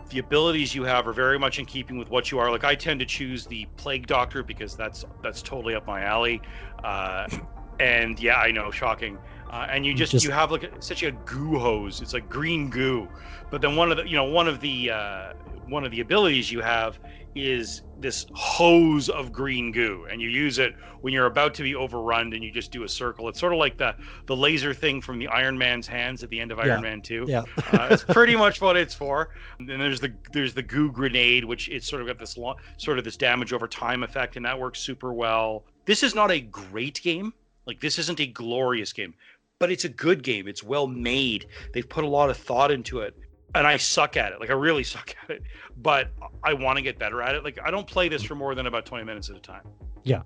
the 0.09 0.19
abilities 0.19 0.75
you 0.75 0.83
have 0.83 1.07
are 1.07 1.13
very 1.13 1.39
much 1.39 1.59
in 1.59 1.65
keeping 1.65 1.97
with 1.97 2.09
what 2.09 2.31
you 2.31 2.39
are 2.39 2.51
like 2.51 2.63
i 2.63 2.75
tend 2.75 3.00
to 3.00 3.05
choose 3.05 3.45
the 3.47 3.65
plague 3.77 4.07
doctor 4.07 4.43
because 4.43 4.75
that's 4.75 5.03
that's 5.24 5.41
totally 5.41 5.75
up 5.75 5.85
my 5.88 6.03
alley 6.03 6.41
uh 6.83 7.27
and 7.79 8.19
yeah 8.19 8.38
i 8.38 8.51
know 8.51 8.71
shocking 8.71 9.19
uh, 9.50 9.67
and 9.69 9.85
you 9.85 9.93
just, 9.93 10.12
Just- 10.13 10.24
you 10.25 10.31
have 10.31 10.51
like 10.51 10.63
a, 10.63 10.81
such 10.81 11.03
a 11.03 11.12
goo 11.12 11.59
hose 11.59 12.01
it's 12.01 12.13
like 12.13 12.29
green 12.29 12.69
goo 12.69 13.09
but 13.50 13.62
then 13.62 13.75
one 13.75 13.91
of 13.91 13.97
the 13.97 14.07
you 14.07 14.15
know 14.15 14.24
one 14.25 14.47
of 14.47 14.62
the 14.62 14.89
uh 14.91 15.33
one 15.67 15.83
of 15.83 15.91
the 15.91 16.00
abilities 16.00 16.51
you 16.51 16.62
have 16.62 17.00
is 17.35 17.81
this 17.99 18.25
hose 18.33 19.09
of 19.09 19.31
green 19.33 19.69
goo 19.71 20.07
and 20.09 20.21
you 20.21 20.29
use 20.29 20.57
it 20.57 20.73
when 21.01 21.13
you're 21.13 21.25
about 21.25 21.53
to 21.53 21.63
be 21.63 21.75
overrun 21.75 22.31
and 22.33 22.41
you 22.43 22.49
just 22.49 22.71
do 22.71 22.83
a 22.83 22.89
circle 22.89 23.27
it's 23.27 23.39
sort 23.39 23.51
of 23.51 23.59
like 23.59 23.77
the 23.77 23.93
the 24.25 24.35
laser 24.35 24.73
thing 24.73 25.01
from 25.01 25.19
the 25.19 25.27
iron 25.27 25.57
man's 25.57 25.85
hands 25.85 26.23
at 26.23 26.29
the 26.29 26.39
end 26.39 26.51
of 26.51 26.57
Yeah. 26.59 26.63
iron 26.73 26.81
man 26.81 27.01
2 27.01 27.25
Yeah. 27.27 27.43
uh, 27.73 27.89
it's 27.91 28.03
pretty 28.07 28.35
much 28.37 28.61
what 28.61 28.77
it's 28.77 28.93
for. 28.95 29.29
And 29.59 29.67
then 29.67 29.79
there's 29.79 29.99
the 29.99 30.13
there's 30.31 30.53
the 30.53 30.63
goo 30.63 30.91
grenade, 30.91 31.43
which 31.43 31.67
it's 31.69 31.87
sort 31.87 32.01
of 32.01 32.07
got 32.07 32.17
this 32.19 32.37
lo- 32.37 32.55
sort 32.77 32.97
of 32.97 33.03
this 33.03 33.17
damage 33.17 33.51
over 33.53 33.67
time 33.67 34.03
effect, 34.03 34.37
and 34.37 34.45
that 34.45 34.57
works 34.59 34.79
super 34.79 35.13
well. 35.13 35.65
This 35.85 36.03
is 36.03 36.15
not 36.15 36.31
a 36.31 36.39
great 36.39 37.01
game. 37.01 37.33
Like 37.65 37.81
this 37.81 37.99
isn't 37.99 38.19
a 38.19 38.27
glorious 38.27 38.93
game, 38.93 39.13
but 39.59 39.71
it's 39.71 39.83
a 39.85 39.89
good 39.89 40.23
game. 40.23 40.47
It's 40.47 40.63
well 40.63 40.87
made. 40.87 41.47
They've 41.73 41.87
put 41.87 42.03
a 42.03 42.07
lot 42.07 42.29
of 42.29 42.37
thought 42.37 42.71
into 42.71 42.99
it. 42.99 43.15
And 43.55 43.65
I 43.65 43.77
suck 43.77 44.17
at 44.17 44.31
it. 44.33 44.39
Like 44.39 44.50
I 44.50 44.53
really 44.53 44.83
suck 44.95 45.15
at 45.24 45.29
it. 45.31 45.43
But 45.77 46.12
I 46.43 46.53
want 46.53 46.77
to 46.77 46.81
get 46.83 47.00
better 47.00 47.21
at 47.21 47.35
it. 47.35 47.43
Like 47.43 47.59
I 47.63 47.71
don't 47.71 47.88
play 47.88 48.09
this 48.09 48.21
for 48.24 48.35
more 48.35 48.53
than 48.55 48.67
about 48.67 48.85
20 48.85 49.03
minutes 49.03 49.29
at 49.29 49.35
a 49.35 49.39
time. 49.39 49.63
Yeah. 50.03 50.21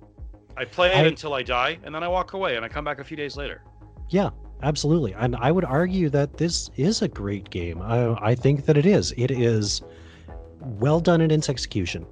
I 0.58 0.66
play 0.66 0.90
it 0.92 0.98
I- 0.98 1.04
until 1.06 1.34
I 1.34 1.44
die, 1.44 1.80
and 1.84 1.94
then 1.96 2.04
I 2.04 2.08
walk 2.10 2.34
away, 2.34 2.56
and 2.58 2.66
I 2.66 2.68
come 2.68 2.84
back 2.84 3.00
a 3.00 3.04
few 3.04 3.16
days 3.16 3.38
later. 3.38 3.64
Yeah. 4.10 4.30
Absolutely. 4.62 5.14
And 5.14 5.38
I 5.38 5.52
would 5.54 5.64
argue 5.64 6.10
that 6.10 6.36
this 6.36 6.70
is 6.76 7.02
a 7.02 7.08
great 7.08 7.50
game. 7.50 7.82
I, 7.82 8.14
I 8.32 8.36
think 8.36 8.66
that 8.66 8.76
it 8.76 8.86
is. 8.86 9.14
It 9.16 9.32
is 9.32 9.82
well 10.60 11.00
done 11.00 11.22
in 11.22 11.32
its 11.32 11.48
execution. 11.48 12.06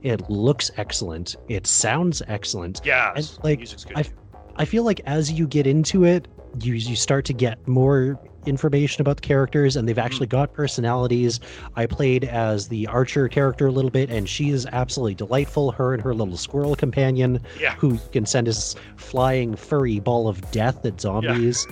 It 0.00 0.30
looks 0.30 0.70
excellent. 0.78 1.36
It 1.48 1.66
sounds 1.66 2.22
excellent. 2.26 2.80
Yeah, 2.84 3.12
And, 3.14 3.38
like. 3.42 3.60
I- 3.94 4.02
too. 4.02 4.12
I 4.56 4.64
feel 4.64 4.82
like 4.84 5.00
as 5.04 5.30
you 5.30 5.46
get 5.46 5.66
into 5.66 6.04
it, 6.04 6.26
you 6.62 6.72
you 6.74 6.96
start 6.96 7.24
to 7.26 7.34
get 7.34 7.68
more 7.68 8.18
information 8.46 9.00
about 9.00 9.16
the 9.16 9.22
characters 9.22 9.76
and 9.76 9.88
they've 9.88 9.98
actually 9.98 10.26
got 10.26 10.52
personalities. 10.52 11.40
I 11.76 11.86
played 11.86 12.24
as 12.24 12.68
the 12.68 12.86
archer 12.86 13.28
character 13.28 13.66
a 13.66 13.72
little 13.72 13.90
bit 13.90 14.10
and 14.10 14.28
she 14.28 14.50
is 14.50 14.66
absolutely 14.72 15.14
delightful. 15.14 15.72
Her 15.72 15.94
and 15.94 16.02
her 16.02 16.14
little 16.14 16.36
squirrel 16.36 16.74
companion 16.76 17.40
Yeah. 17.60 17.74
who 17.76 17.98
can 18.12 18.26
send 18.26 18.46
his 18.46 18.76
flying 18.96 19.54
furry 19.56 20.00
ball 20.00 20.28
of 20.28 20.50
death 20.50 20.84
at 20.86 21.00
zombies. 21.00 21.66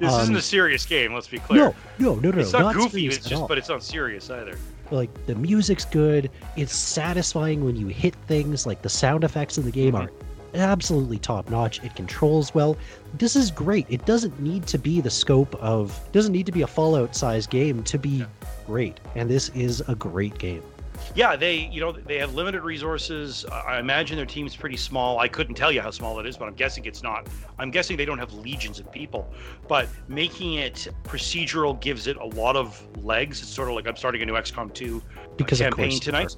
This 0.00 0.12
Um, 0.12 0.20
isn't 0.22 0.36
a 0.36 0.42
serious 0.42 0.86
game. 0.86 1.12
Let's 1.12 1.26
be 1.28 1.38
clear. 1.38 1.74
No, 1.98 2.14
no, 2.14 2.14
no, 2.16 2.30
no. 2.30 2.40
it's 2.40 2.52
not, 2.52 2.74
goofy. 2.74 3.06
It's 3.08 3.18
just, 3.18 3.32
all. 3.42 3.48
but 3.48 3.58
it's 3.58 3.68
not 3.68 3.82
serious 3.82 4.30
either. 4.30 4.56
like 4.90 5.10
the 5.26 5.34
music's 5.34 5.84
good 5.84 6.30
it's 6.56 6.74
satisfying 6.74 7.62
when 7.62 7.76
you 7.76 7.88
hit 7.88 8.14
things 8.26 8.66
like 8.66 8.80
the 8.80 8.88
sound 8.88 9.22
effects 9.22 9.58
in 9.58 9.64
the 9.66 9.70
game 9.70 9.92
Mhm. 9.92 10.06
are 10.06 10.10
absolutely 10.54 11.18
top 11.18 11.48
notch 11.50 11.82
it 11.84 11.94
controls 11.94 12.54
well 12.54 12.76
this 13.18 13.36
is 13.36 13.50
great 13.50 13.86
it 13.88 14.04
doesn't 14.06 14.38
need 14.40 14.66
to 14.66 14.78
be 14.78 15.00
the 15.00 15.10
scope 15.10 15.54
of 15.56 15.98
doesn't 16.12 16.32
need 16.32 16.46
to 16.46 16.52
be 16.52 16.62
a 16.62 16.66
fallout 16.66 17.14
sized 17.14 17.50
game 17.50 17.82
to 17.84 17.98
be 17.98 18.08
Yeah. 18.08 18.26
great 18.66 19.00
and 19.14 19.28
this 19.30 19.50
is 19.50 19.82
a 19.88 19.94
great 19.94 20.36
game 20.38 20.62
Yeah, 21.14 21.36
they 21.36 21.54
you 21.72 21.80
know 21.80 21.92
they 21.92 22.18
have 22.18 22.34
limited 22.34 22.62
resources. 22.62 23.46
I 23.52 23.78
imagine 23.78 24.16
their 24.16 24.26
team's 24.26 24.56
pretty 24.56 24.76
small. 24.76 25.20
I 25.20 25.28
couldn't 25.28 25.54
tell 25.54 25.70
you 25.70 25.80
how 25.80 25.92
small 25.92 26.18
it 26.18 26.26
is, 26.26 26.36
but 26.36 26.48
I'm 26.48 26.54
guessing 26.56 26.84
it's 26.86 27.04
not. 27.04 27.28
I'm 27.56 27.70
guessing 27.70 27.96
they 27.96 28.04
don't 28.04 28.18
have 28.18 28.32
legions 28.34 28.80
of 28.80 28.90
people. 28.90 29.32
But 29.68 29.86
making 30.08 30.54
it 30.54 30.88
procedural 31.04 31.78
gives 31.80 32.08
it 32.08 32.16
a 32.16 32.24
lot 32.26 32.56
of 32.56 32.84
legs. 33.04 33.40
It's 33.40 33.48
sort 33.48 33.68
of 33.68 33.74
like 33.76 33.86
I'm 33.86 33.94
starting 33.96 34.22
a 34.22 34.26
new 34.26 34.34
XCOM 34.34 34.74
2 34.74 35.00
because 35.36 35.60
campaign 35.60 36.00
tonight. 36.00 36.34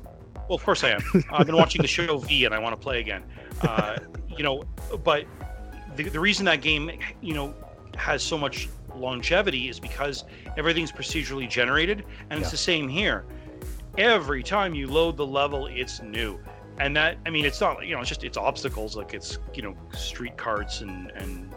Well, 0.51 0.57
of 0.57 0.65
course 0.65 0.83
I 0.83 0.91
am. 0.91 1.01
I've 1.31 1.47
been 1.47 1.55
watching 1.55 1.81
the 1.81 1.87
show 1.87 2.19
V, 2.19 2.45
and 2.45 2.53
I 2.53 2.59
want 2.59 2.73
to 2.73 2.77
play 2.77 2.99
again. 2.99 3.23
Uh, 3.63 3.99
you 4.37 4.43
know, 4.43 4.65
but 5.05 5.25
the, 5.95 6.03
the 6.09 6.19
reason 6.19 6.45
that 6.47 6.61
game, 6.61 6.91
you 7.21 7.35
know, 7.35 7.55
has 7.97 8.21
so 8.21 8.37
much 8.37 8.69
longevity 8.97 9.69
is 9.69 9.79
because 9.79 10.25
everything's 10.57 10.91
procedurally 10.91 11.49
generated, 11.49 12.05
and 12.31 12.41
it's 12.41 12.51
the 12.51 12.57
same 12.57 12.89
here. 12.89 13.27
Every 13.97 14.43
time 14.43 14.75
you 14.75 14.89
load 14.89 15.17
the 15.17 15.25
level, 15.25 15.69
it's 15.69 16.03
new, 16.03 16.41
and 16.79 16.97
that 16.97 17.19
I 17.25 17.31
mean, 17.31 17.45
it's 17.45 17.61
not 17.61 17.87
you 17.87 17.95
know, 17.95 18.01
it's 18.01 18.09
just 18.09 18.25
it's 18.25 18.37
obstacles 18.37 18.97
like 18.97 19.15
it's 19.15 19.39
you 19.55 19.63
know, 19.63 19.77
street 19.93 20.37
carts 20.37 20.81
and 20.81 21.13
and 21.13 21.49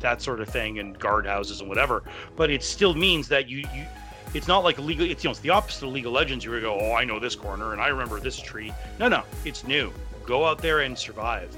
that 0.00 0.20
sort 0.20 0.42
of 0.42 0.48
thing, 0.50 0.78
and 0.78 1.00
guardhouses 1.00 1.60
and 1.60 1.70
whatever. 1.70 2.02
But 2.36 2.50
it 2.50 2.62
still 2.62 2.92
means 2.92 3.28
that 3.28 3.48
you 3.48 3.60
you 3.74 3.86
it's 4.34 4.48
not 4.48 4.64
like 4.64 4.78
legal 4.78 5.08
it's 5.08 5.22
you 5.22 5.28
know 5.28 5.32
it's 5.32 5.40
the 5.40 5.50
opposite 5.50 5.86
of 5.86 5.92
league 5.92 6.06
of 6.06 6.12
legends. 6.12 6.44
You 6.44 6.60
go 6.60 6.78
oh 6.80 6.94
i 6.94 7.04
know 7.04 7.18
this 7.18 7.34
corner 7.34 7.72
and 7.72 7.80
i 7.80 7.88
remember 7.88 8.20
this 8.20 8.38
tree. 8.38 8.72
No 8.98 9.08
no 9.08 9.24
it's 9.44 9.66
new. 9.66 9.92
Go 10.26 10.44
out 10.44 10.58
there 10.58 10.80
and 10.80 10.96
survive. 10.96 11.54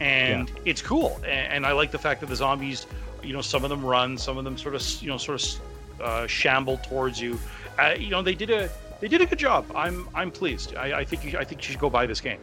And 0.00 0.50
it's 0.64 0.82
cool. 0.82 1.16
And, 1.18 1.52
and 1.52 1.66
i 1.66 1.72
like 1.72 1.90
the 1.90 1.98
fact 1.98 2.20
that 2.20 2.28
the 2.28 2.36
zombies 2.36 2.86
you 3.22 3.32
know 3.32 3.42
some 3.42 3.64
of 3.64 3.70
them 3.70 3.84
run 3.84 4.18
some 4.18 4.38
of 4.38 4.44
them 4.44 4.58
sort 4.58 4.74
of 4.74 4.82
you 5.02 5.08
know 5.08 5.16
sort 5.18 5.42
of 5.42 6.00
uh, 6.00 6.26
shamble 6.26 6.78
towards 6.78 7.20
you. 7.20 7.38
Uh, 7.78 7.94
you 7.98 8.10
know 8.10 8.22
they 8.22 8.34
did 8.34 8.50
a 8.50 8.68
they 9.00 9.08
did 9.08 9.20
a 9.20 9.26
good 9.26 9.38
job. 9.38 9.64
I'm 9.74 10.08
i'm 10.14 10.30
pleased. 10.30 10.76
I, 10.76 11.00
I 11.00 11.04
think 11.04 11.24
you 11.24 11.38
i 11.38 11.44
think 11.44 11.62
you 11.62 11.72
should 11.72 11.80
go 11.80 11.90
buy 11.90 12.06
this 12.06 12.20
game 12.20 12.40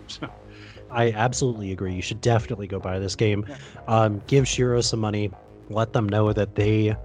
i 0.91 1.11
absolutely 1.11 1.71
agree. 1.71 1.93
You 1.93 2.01
should 2.01 2.21
definitely 2.21 2.67
go 2.67 2.79
buy 2.79 2.99
this 2.99 3.15
game. 3.15 3.45
Yeah. 3.47 3.57
um, 3.87 4.21
give 4.27 4.47
shiro 4.47 4.81
some 4.81 4.99
money. 4.99 5.31
Let 5.69 5.93
them 5.93 6.09
know 6.09 6.33
that 6.33 6.55
they 6.55 6.95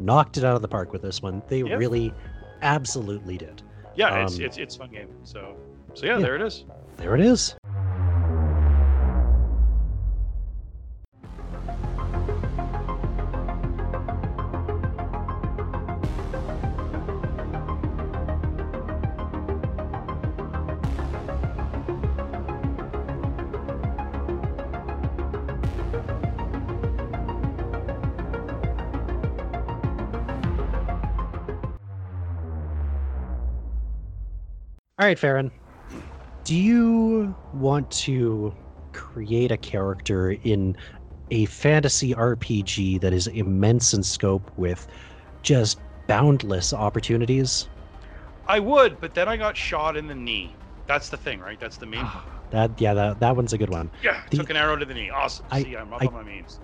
knocked 0.00 0.36
it 0.38 0.44
out 0.44 0.56
of 0.56 0.62
the 0.62 0.68
park 0.68 0.92
with 0.92 1.02
this 1.02 1.22
one. 1.22 1.42
They 1.48 1.62
Yeah. 1.62 1.74
really 1.76 2.12
absolutely 2.62 3.38
did. 3.38 3.62
Yeah 3.94 4.22
it's 4.22 4.36
Um, 4.38 4.44
it's 4.44 4.56
it's 4.58 4.76
a 4.76 4.78
fun 4.78 4.90
game. 4.90 5.08
So 5.24 5.56
so 5.94 6.06
yeah, 6.06 6.14
yeah. 6.14 6.20
there 6.20 6.36
it 6.36 6.42
is. 6.42 6.64
There 6.96 7.14
it 7.14 7.20
is 7.20 7.54
All 35.00 35.06
right, 35.06 35.18
Farron. 35.18 35.50
Do 36.44 36.54
you 36.54 37.34
want 37.54 37.88
to 37.92 38.54
create 38.92 39.50
a 39.50 39.56
character 39.56 40.32
in 40.32 40.76
a 41.30 41.46
fantasy 41.46 42.12
RPG 42.12 43.00
that 43.00 43.14
is 43.14 43.26
immense 43.28 43.94
in 43.94 44.02
scope 44.02 44.50
with 44.58 44.86
just 45.42 45.78
boundless 46.06 46.72
opportunities? 46.74 47.66
i 48.46 48.58
would 48.58 49.00
but 49.00 49.14
then 49.14 49.28
i 49.28 49.36
got 49.36 49.56
shot 49.56 49.96
in 49.96 50.08
the 50.08 50.14
knee 50.14 50.52
that's 50.88 51.08
the 51.08 51.16
thing 51.16 51.38
right 51.38 51.60
that's 51.60 51.76
the 51.76 51.86
meme 51.86 52.00
ah, 52.02 52.24
That 52.50 52.80
yeah, 52.80 52.94
that, 52.94 53.20
that 53.20 53.36
one's 53.36 53.52
a 53.52 53.58
good 53.58 53.70
one. 53.70 53.90
yeah 54.02 54.22
The- 54.30 54.38
took 54.38 54.50
an 54.50 54.56
arrow 54.56 54.74
to 54.76 54.84
the 54.84 54.92
knee 54.94 55.08
awesome 55.08 55.46
I- 55.52 55.62
see 55.62 55.76
i'm 55.76 55.92
up 55.92 56.02
I- 56.02 56.06
on 56.06 56.12
my 56.14 56.22
memes 56.24 56.58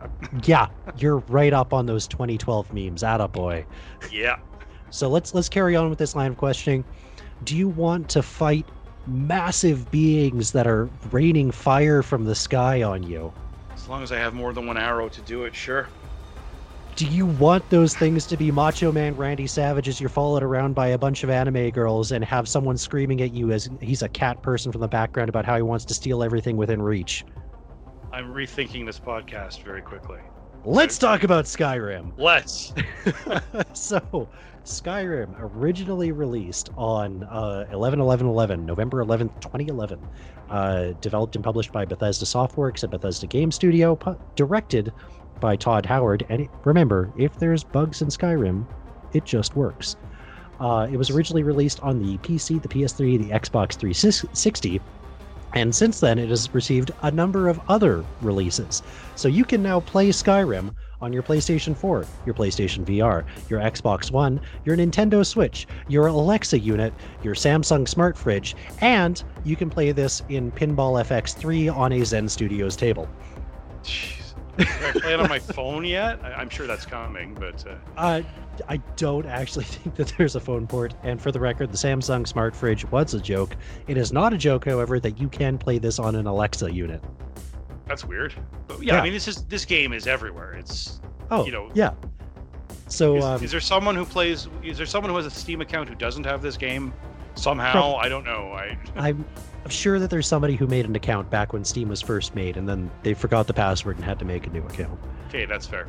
Yeah, 0.46 0.68
you're 0.98 1.18
right 1.28 1.52
up 1.52 1.72
on 1.72 1.86
those 1.86 2.06
2012 2.06 2.72
memes. 2.72 3.02
Attaboy. 3.02 3.64
yeah 4.12 4.36
So 4.90 5.08
let's 5.08 5.34
let's 5.34 5.48
carry 5.48 5.74
on 5.74 5.88
with 5.90 5.98
this 5.98 6.14
line 6.14 6.30
of 6.32 6.36
questioning. 6.36 6.84
Do 7.44 7.56
you 7.56 7.68
want 7.68 8.08
to 8.10 8.22
fight 8.22 8.68
massive 9.06 9.90
beings 9.90 10.52
that 10.52 10.66
are 10.66 10.88
raining 11.10 11.50
fire 11.50 12.02
from 12.02 12.24
the 12.24 12.34
sky 12.34 12.82
on 12.82 13.02
you? 13.02 13.32
As 13.72 13.88
long 13.88 14.02
as 14.02 14.10
I 14.10 14.18
have 14.18 14.34
more 14.34 14.52
than 14.52 14.66
one 14.66 14.76
arrow 14.76 15.08
to 15.08 15.20
do 15.22 15.44
it, 15.44 15.54
sure. 15.54 15.88
Do 16.96 17.06
you 17.06 17.26
want 17.26 17.68
those 17.68 17.94
things 17.94 18.26
to 18.28 18.38
be 18.38 18.50
Macho 18.50 18.90
Man 18.90 19.14
Randy 19.16 19.46
Savage 19.46 19.86
as 19.86 20.00
you're 20.00 20.08
followed 20.08 20.42
around 20.42 20.74
by 20.74 20.88
a 20.88 20.98
bunch 20.98 21.24
of 21.24 21.30
anime 21.30 21.68
girls 21.70 22.10
and 22.10 22.24
have 22.24 22.48
someone 22.48 22.78
screaming 22.78 23.20
at 23.20 23.34
you 23.34 23.52
as 23.52 23.68
he's 23.82 24.00
a 24.00 24.08
cat 24.08 24.42
person 24.42 24.72
from 24.72 24.80
the 24.80 24.88
background 24.88 25.28
about 25.28 25.44
how 25.44 25.56
he 25.56 25.62
wants 25.62 25.84
to 25.84 25.94
steal 25.94 26.22
everything 26.22 26.56
within 26.56 26.80
reach? 26.80 27.22
I'm 28.12 28.32
rethinking 28.32 28.86
this 28.86 28.98
podcast 28.98 29.62
very 29.62 29.82
quickly. 29.82 30.20
Let's 30.66 30.98
talk 30.98 31.22
about 31.22 31.44
Skyrim. 31.44 32.10
Let's. 32.16 32.74
so, 33.72 34.28
Skyrim 34.64 35.32
originally 35.38 36.10
released 36.10 36.70
on 36.76 37.22
uh, 37.22 37.68
11 37.70 38.00
11 38.00 38.26
11, 38.26 38.66
November 38.66 39.04
11th, 39.04 39.40
2011. 39.40 40.00
Uh, 40.50 40.86
developed 41.00 41.36
and 41.36 41.44
published 41.44 41.70
by 41.70 41.84
Bethesda 41.84 42.24
Softworks 42.24 42.82
and 42.82 42.90
Bethesda 42.90 43.28
Game 43.28 43.52
Studio, 43.52 43.94
pu- 43.94 44.18
directed 44.34 44.92
by 45.38 45.54
Todd 45.54 45.86
Howard. 45.86 46.26
And 46.30 46.42
it, 46.42 46.50
remember, 46.64 47.12
if 47.16 47.38
there's 47.38 47.62
bugs 47.62 48.02
in 48.02 48.08
Skyrim, 48.08 48.66
it 49.12 49.24
just 49.24 49.54
works. 49.54 49.94
Uh, 50.58 50.88
it 50.90 50.96
was 50.96 51.10
originally 51.10 51.44
released 51.44 51.78
on 51.78 52.00
the 52.00 52.18
PC, 52.18 52.60
the 52.60 52.68
PS3, 52.68 53.18
the 53.18 53.30
Xbox 53.30 53.76
360, 53.76 54.80
and 55.56 55.74
since 55.74 56.00
then 56.00 56.18
it 56.18 56.28
has 56.28 56.52
received 56.52 56.90
a 57.02 57.10
number 57.10 57.48
of 57.48 57.58
other 57.68 58.04
releases. 58.20 58.82
So 59.14 59.26
you 59.26 59.42
can 59.42 59.62
now 59.62 59.80
play 59.80 60.10
Skyrim 60.10 60.74
on 61.00 61.14
your 61.14 61.22
PlayStation 61.22 61.74
4, 61.74 62.04
your 62.26 62.34
PlayStation 62.34 62.84
VR, 62.84 63.24
your 63.48 63.60
Xbox 63.60 64.10
One, 64.10 64.38
your 64.66 64.76
Nintendo 64.76 65.24
Switch, 65.24 65.66
your 65.88 66.08
Alexa 66.08 66.58
unit, 66.58 66.92
your 67.22 67.34
Samsung 67.34 67.88
Smart 67.88 68.18
Fridge, 68.18 68.54
and 68.82 69.24
you 69.44 69.56
can 69.56 69.70
play 69.70 69.92
this 69.92 70.22
in 70.28 70.52
Pinball 70.52 71.02
FX3 71.02 71.74
on 71.74 71.92
a 71.92 72.04
Zen 72.04 72.28
Studios 72.28 72.76
table. 72.76 73.08
Jeez. 73.82 74.34
Did 74.58 74.68
I 74.68 74.92
play 74.92 75.14
it 75.14 75.20
on 75.20 75.28
my 75.28 75.38
phone 75.56 75.84
yet? 75.86 76.22
I, 76.22 76.32
I'm 76.32 76.50
sure 76.50 76.66
that's 76.66 76.86
coming, 76.86 77.34
but 77.34 77.66
uh, 77.66 77.76
Uh, 77.96 78.22
I 78.68 78.78
don't 78.96 79.26
actually 79.26 79.64
think 79.66 79.96
that 79.96 80.12
there's 80.18 80.36
a 80.36 80.40
phone 80.40 80.66
port, 80.66 80.94
and 81.02 81.20
for 81.20 81.30
the 81.32 81.40
record, 81.40 81.70
the 81.72 81.76
Samsung 81.78 82.26
Smart 82.26 82.54
Fridge 82.54 82.84
was 82.90 83.14
a 83.14 83.20
joke. 83.20 83.56
It 83.86 83.96
is 83.96 84.12
not 84.12 84.32
a 84.32 84.38
joke, 84.38 84.64
however, 84.64 84.98
that 85.00 85.18
you 85.20 85.28
can 85.28 85.58
play 85.58 85.78
this 85.78 85.98
on 85.98 86.14
an 86.14 86.26
Alexa 86.26 86.72
unit. 86.72 87.02
that's 87.86 88.04
weird. 88.04 88.34
But 88.66 88.82
yeah, 88.82 88.94
Yeah. 88.94 89.00
I 89.00 89.04
mean, 89.04 89.12
this 89.12 89.28
is 89.28 89.44
this 89.44 89.64
game 89.64 89.92
is 89.92 90.06
everywhere. 90.06 90.52
It's 90.54 91.00
Oh, 91.30 91.44
You 91.44 91.52
know- 91.52 91.70
yeah. 91.74 91.90
So, 92.88 93.16
is, 93.16 93.24
um, 93.24 93.42
is 93.42 93.50
there 93.50 93.60
someone 93.60 93.96
who 93.96 94.04
plays? 94.04 94.48
Is 94.62 94.76
there 94.76 94.86
someone 94.86 95.10
who 95.10 95.16
has 95.16 95.26
a 95.26 95.30
Steam 95.30 95.60
account 95.60 95.88
who 95.88 95.94
doesn't 95.96 96.24
have 96.24 96.40
this 96.42 96.56
game? 96.56 96.92
Somehow, 97.34 97.96
I 97.96 98.08
don't 98.08 98.24
know. 98.24 98.52
I 98.52 98.78
I'm 98.96 99.24
I'm 99.64 99.70
sure 99.70 99.98
that 99.98 100.08
there's 100.08 100.26
somebody 100.26 100.54
who 100.54 100.66
made 100.68 100.86
an 100.86 100.94
account 100.96 101.28
back 101.28 101.52
when 101.52 101.64
Steam 101.64 101.88
was 101.88 102.00
first 102.00 102.34
made, 102.36 102.56
and 102.56 102.68
then 102.68 102.90
they 103.02 103.12
forgot 103.14 103.46
the 103.48 103.52
password 103.54 103.96
and 103.96 104.04
had 104.04 104.18
to 104.20 104.24
make 104.24 104.46
a 104.46 104.50
new 104.50 104.62
account. 104.64 104.98
okay, 105.28 105.44
that's 105.46 105.66
fair. 105.66 105.88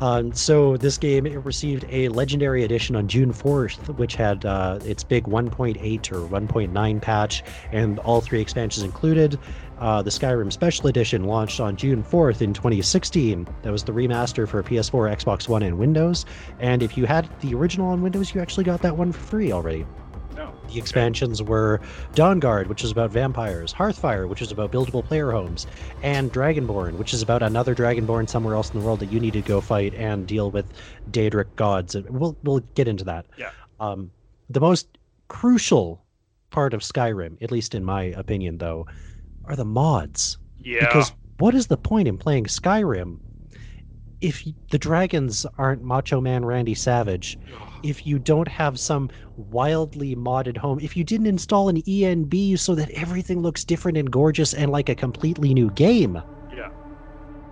Um, 0.00 0.32
so 0.32 0.76
this 0.78 0.96
game 0.96 1.26
it 1.26 1.44
received 1.44 1.84
a 1.90 2.08
legendary 2.08 2.64
edition 2.64 2.96
on 2.96 3.06
June 3.06 3.32
4th, 3.32 3.96
which 3.96 4.14
had 4.14 4.44
uh, 4.46 4.78
its 4.82 5.04
big 5.04 5.24
1.8 5.24 6.12
or 6.12 6.28
1.9 6.28 7.02
patch, 7.02 7.42
and 7.70 7.98
all 8.00 8.20
three 8.20 8.40
expansions 8.40 8.84
included. 8.84 9.38
Uh, 9.78 10.02
the 10.02 10.10
Skyrim 10.10 10.52
Special 10.52 10.88
Edition 10.88 11.24
launched 11.24 11.60
on 11.60 11.76
June 11.76 12.02
4th 12.02 12.42
in 12.42 12.52
2016. 12.52 13.46
That 13.62 13.72
was 13.72 13.84
the 13.84 13.92
remaster 13.92 14.48
for 14.48 14.62
PS4, 14.62 15.16
Xbox 15.16 15.48
One, 15.48 15.62
and 15.62 15.78
Windows. 15.78 16.26
And 16.58 16.82
if 16.82 16.96
you 16.96 17.06
had 17.06 17.28
the 17.40 17.54
original 17.54 17.88
on 17.88 18.02
Windows, 18.02 18.34
you 18.34 18.40
actually 18.40 18.64
got 18.64 18.82
that 18.82 18.96
one 18.96 19.12
for 19.12 19.20
free 19.20 19.52
already. 19.52 19.86
The 20.68 20.78
expansions 20.78 21.42
were 21.42 21.80
Dawnguard, 22.14 22.68
which 22.68 22.84
is 22.84 22.90
about 22.90 23.10
vampires, 23.10 23.72
Hearthfire, 23.72 24.28
which 24.28 24.40
is 24.40 24.52
about 24.52 24.70
buildable 24.70 25.04
player 25.04 25.32
homes, 25.32 25.66
and 26.02 26.32
Dragonborn, 26.32 26.96
which 26.96 27.12
is 27.12 27.22
about 27.22 27.42
another 27.42 27.74
Dragonborn 27.74 28.28
somewhere 28.28 28.54
else 28.54 28.70
in 28.70 28.78
the 28.78 28.84
world 28.84 29.00
that 29.00 29.10
you 29.10 29.20
need 29.20 29.32
to 29.32 29.42
go 29.42 29.60
fight 29.60 29.94
and 29.94 30.26
deal 30.26 30.50
with 30.50 30.66
Daedric 31.10 31.46
gods. 31.56 31.96
We'll 32.08 32.36
we'll 32.44 32.60
get 32.74 32.88
into 32.88 33.04
that. 33.04 33.26
Yeah. 33.36 33.50
Um, 33.80 34.10
the 34.48 34.60
most 34.60 34.86
crucial 35.28 36.04
part 36.50 36.74
of 36.74 36.80
Skyrim, 36.80 37.42
at 37.42 37.50
least 37.50 37.74
in 37.74 37.84
my 37.84 38.04
opinion, 38.04 38.58
though, 38.58 38.86
are 39.44 39.56
the 39.56 39.64
mods. 39.64 40.38
Yeah. 40.60 40.80
Because 40.80 41.12
what 41.38 41.54
is 41.54 41.68
the 41.68 41.76
point 41.76 42.06
in 42.08 42.18
playing 42.18 42.44
Skyrim 42.44 43.18
if 44.20 44.44
the 44.70 44.78
dragons 44.78 45.46
aren't 45.56 45.82
Macho 45.82 46.20
Man 46.20 46.44
Randy 46.44 46.74
Savage? 46.74 47.38
If 47.82 48.06
you 48.06 48.18
don't 48.18 48.48
have 48.48 48.78
some 48.78 49.10
wildly 49.36 50.14
modded 50.16 50.56
home, 50.56 50.80
if 50.80 50.96
you 50.96 51.04
didn't 51.04 51.26
install 51.26 51.68
an 51.68 51.82
ENB 51.82 52.58
so 52.58 52.74
that 52.74 52.90
everything 52.90 53.40
looks 53.40 53.64
different 53.64 53.98
and 53.98 54.10
gorgeous 54.10 54.54
and 54.54 54.70
like 54.70 54.88
a 54.88 54.94
completely 54.94 55.54
new 55.54 55.70
game. 55.70 56.20
Yeah. 56.54 56.70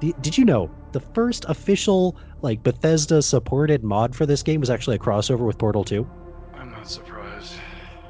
The, 0.00 0.14
did 0.20 0.38
you 0.38 0.44
know 0.44 0.70
the 0.92 1.00
first 1.00 1.44
official 1.49 2.16
like 2.42 2.62
Bethesda 2.62 3.23
supported 3.23 3.82
mod 3.82 4.14
for 4.14 4.26
this 4.26 4.42
game 4.42 4.61
was 4.61 4.70
actually 4.70 4.97
a 4.97 5.00
crossover 5.00 5.47
with 5.47 5.58
Portal 5.58 5.85
2? 5.85 6.08
I'm 6.54 6.70
not 6.70 6.88
surprised. 6.88 7.54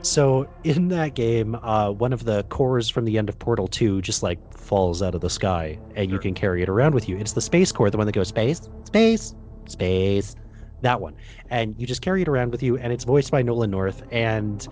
So 0.02 0.48
in 0.64 0.88
that 0.88 1.14
game, 1.14 1.56
uh, 1.56 1.90
one 1.90 2.12
of 2.12 2.24
the 2.24 2.44
cores 2.44 2.88
from 2.88 3.04
the 3.04 3.18
end 3.18 3.28
of 3.28 3.38
Portal 3.38 3.66
2 3.66 4.00
just 4.02 4.22
like 4.22 4.38
falls 4.56 5.02
out 5.02 5.14
of 5.14 5.20
the 5.20 5.30
sky 5.30 5.78
and 5.96 6.10
you 6.10 6.18
can 6.18 6.34
carry 6.34 6.62
it 6.62 6.68
around 6.68 6.94
with 6.94 7.08
you. 7.08 7.16
It's 7.16 7.32
the 7.32 7.40
space 7.40 7.72
core, 7.72 7.90
the 7.90 7.98
one 7.98 8.06
that 8.06 8.12
goes 8.12 8.28
space, 8.28 8.60
space, 8.84 9.34
space. 9.66 10.36
That 10.82 11.00
one. 11.00 11.16
And 11.50 11.74
you 11.78 11.86
just 11.86 12.02
carry 12.02 12.22
it 12.22 12.28
around 12.28 12.52
with 12.52 12.62
you 12.62 12.76
and 12.78 12.92
it's 12.92 13.04
voiced 13.04 13.30
by 13.30 13.42
Nolan 13.42 13.70
North 13.70 14.02
and 14.10 14.66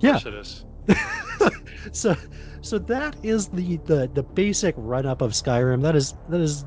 Yeah. 0.00 0.18
it 0.24 0.34
is. 0.34 0.64
so 1.92 2.14
so 2.60 2.78
that 2.78 3.16
is 3.22 3.48
the 3.48 3.78
the 3.78 4.08
the 4.12 4.22
basic 4.22 4.74
run 4.78 5.06
up 5.06 5.20
of 5.20 5.32
Skyrim. 5.32 5.82
That 5.82 5.96
is 5.96 6.14
that 6.28 6.40
is 6.40 6.64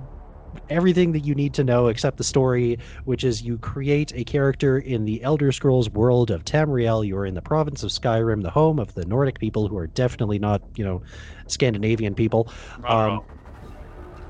everything 0.70 1.12
that 1.14 1.22
you 1.22 1.36
need 1.36 1.54
to 1.56 1.64
know 1.64 1.88
except 1.88 2.18
the 2.18 2.24
story, 2.24 2.78
which 3.06 3.24
is 3.24 3.42
you 3.42 3.58
create 3.60 4.12
a 4.16 4.24
character 4.26 4.80
in 4.80 5.06
the 5.06 5.22
Elder 5.24 5.52
Scrolls 5.52 5.90
world 5.92 6.32
of 6.32 6.44
Tamriel. 6.46 7.06
You 7.06 7.18
are 7.18 7.26
in 7.26 7.36
the 7.36 7.42
province 7.42 7.84
of 7.84 7.92
Skyrim, 7.92 8.42
the 8.44 8.50
home 8.52 8.80
of 8.80 8.94
the 8.96 9.06
Nordic 9.06 9.40
people 9.40 9.68
who 9.68 9.78
are 9.78 9.88
definitely 9.88 10.40
not, 10.40 10.64
you 10.76 10.84
know, 10.86 11.02
Scandinavian 11.48 12.16
people. 12.16 12.52
Um. 12.88 13.22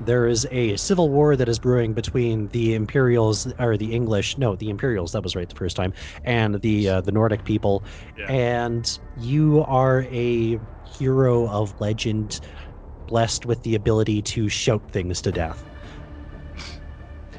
There 0.00 0.26
is 0.26 0.46
a 0.50 0.76
civil 0.76 1.10
war 1.10 1.36
that 1.36 1.48
is 1.48 1.58
brewing 1.58 1.94
between 1.94 2.48
the 2.48 2.74
Imperials 2.74 3.46
or 3.58 3.76
the 3.76 3.92
English, 3.92 4.38
no, 4.38 4.56
the 4.56 4.70
Imperials, 4.70 5.12
that 5.12 5.22
was 5.22 5.36
right 5.36 5.48
the 5.48 5.54
first 5.54 5.76
time, 5.76 5.92
and 6.24 6.60
the 6.62 6.88
uh, 6.88 7.00
the 7.02 7.12
Nordic 7.12 7.44
people. 7.44 7.84
Yeah. 8.16 8.26
And 8.28 8.98
you 9.14 9.64
are 9.66 10.02
a 10.10 10.58
hero 10.82 11.48
of 11.48 11.74
legend 11.80 12.40
blessed 13.08 13.46
with 13.46 13.62
the 13.62 13.74
ability 13.74 14.22
to 14.22 14.48
shout 14.48 14.84
things 14.92 15.22
to 15.22 15.32
death. 15.32 15.64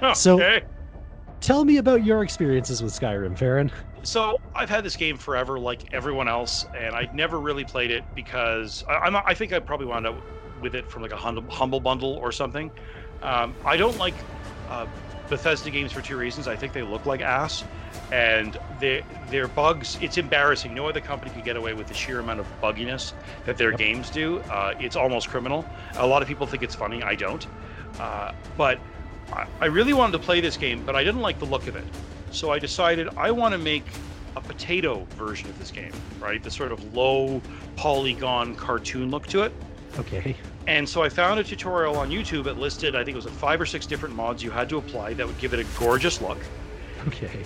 so- 0.13 0.39
Tell 1.39 1.65
me 1.65 1.77
about 1.77 2.03
your 2.03 2.23
experiences 2.23 2.83
with 2.83 2.93
Skyrim, 2.93 3.35
Farron. 3.37 3.71
So 4.03 4.37
I've 4.53 4.69
had 4.69 4.83
this 4.83 4.95
game 4.95 5.17
forever, 5.17 5.59
like 5.59 5.85
everyone 5.91 6.27
else, 6.27 6.65
and 6.73 6.95
I 6.95 7.07
never 7.11 7.39
really 7.39 7.65
played 7.65 7.91
it 7.91 8.05
because 8.13 8.83
I, 8.87 8.93
I'm. 8.97 9.15
I 9.15 9.33
think 9.33 9.51
I 9.53 9.59
probably 9.59 9.85
wound 9.87 10.07
up 10.07 10.23
with 10.61 10.75
it 10.75 10.89
from 10.89 11.01
like 11.01 11.11
a 11.11 11.17
humble, 11.17 11.43
humble 11.51 11.79
bundle 11.79 12.13
or 12.13 12.31
something. 12.31 12.71
Um, 13.21 13.53
I 13.65 13.77
don't 13.77 13.97
like 13.97 14.13
uh, 14.69 14.85
Bethesda 15.29 15.69
games 15.69 15.91
for 15.91 16.01
two 16.01 16.17
reasons. 16.17 16.47
I 16.47 16.55
think 16.55 16.73
they 16.73 16.81
look 16.81 17.05
like 17.05 17.21
ass, 17.21 17.63
and 18.11 18.57
their 18.79 19.01
their 19.29 19.47
bugs. 19.47 19.97
It's 20.01 20.17
embarrassing. 20.17 20.73
No 20.73 20.87
other 20.87 21.01
company 21.01 21.31
could 21.31 21.43
get 21.45 21.55
away 21.55 21.73
with 21.73 21.87
the 21.87 21.93
sheer 21.93 22.19
amount 22.19 22.39
of 22.39 22.47
bugginess 22.61 23.13
that 23.45 23.57
their 23.57 23.71
Yep. 23.71 23.79
games 23.79 24.09
do. 24.09 24.39
Uh, 24.51 24.73
it's 24.79 24.95
almost 24.95 25.29
criminal. 25.29 25.65
A 25.97 26.05
lot 26.07 26.21
of 26.21 26.27
people 26.27 26.47
think 26.47 26.63
it's 26.63 26.75
funny. 26.75 27.01
I 27.03 27.15
don't. 27.15 27.45
Uh, 27.99 28.31
but 28.57 28.79
I- 29.33 29.45
I 29.61 29.65
really 29.67 29.93
wanted 29.93 30.13
to 30.13 30.19
play 30.19 30.41
this 30.41 30.57
game, 30.57 30.83
but 30.85 30.95
I 30.95 31.03
didn't 31.03 31.21
like 31.21 31.39
the 31.39 31.45
look 31.45 31.67
of 31.67 31.75
it. 31.75 31.85
So 32.31 32.51
I 32.51 32.59
decided 32.59 33.07
I 33.17 33.31
want 33.31 33.53
to 33.53 33.57
make 33.57 33.85
a 34.35 34.41
potato 34.41 35.05
version 35.17 35.49
of 35.49 35.59
this 35.59 35.71
game, 35.71 35.91
right? 36.19 36.41
The 36.41 36.49
sort 36.51 36.71
of 36.71 36.93
low 36.95 37.41
polygon 37.75 38.55
cartoon 38.55 39.11
look 39.11 39.27
to 39.27 39.43
it. 39.43 39.51
Okay. 39.99 40.35
And 40.67 40.87
so 40.87 41.01
I 41.01 41.09
found 41.09 41.39
a 41.39 41.43
tutorial 41.43 41.97
on 41.97 42.09
YouTube. 42.09 42.43
that 42.45 42.57
listed, 42.57 42.95
I 42.95 43.03
think 43.03 43.15
it 43.15 43.17
was 43.17 43.25
a 43.25 43.31
five 43.31 43.59
or 43.59 43.65
six 43.65 43.85
different 43.85 44.15
mods 44.15 44.43
you 44.43 44.51
had 44.51 44.69
to 44.69 44.77
apply 44.77 45.13
that 45.15 45.25
would 45.25 45.37
give 45.39 45.53
it 45.53 45.59
a 45.59 45.79
gorgeous 45.79 46.21
look. 46.21 46.37
Okay. 47.07 47.41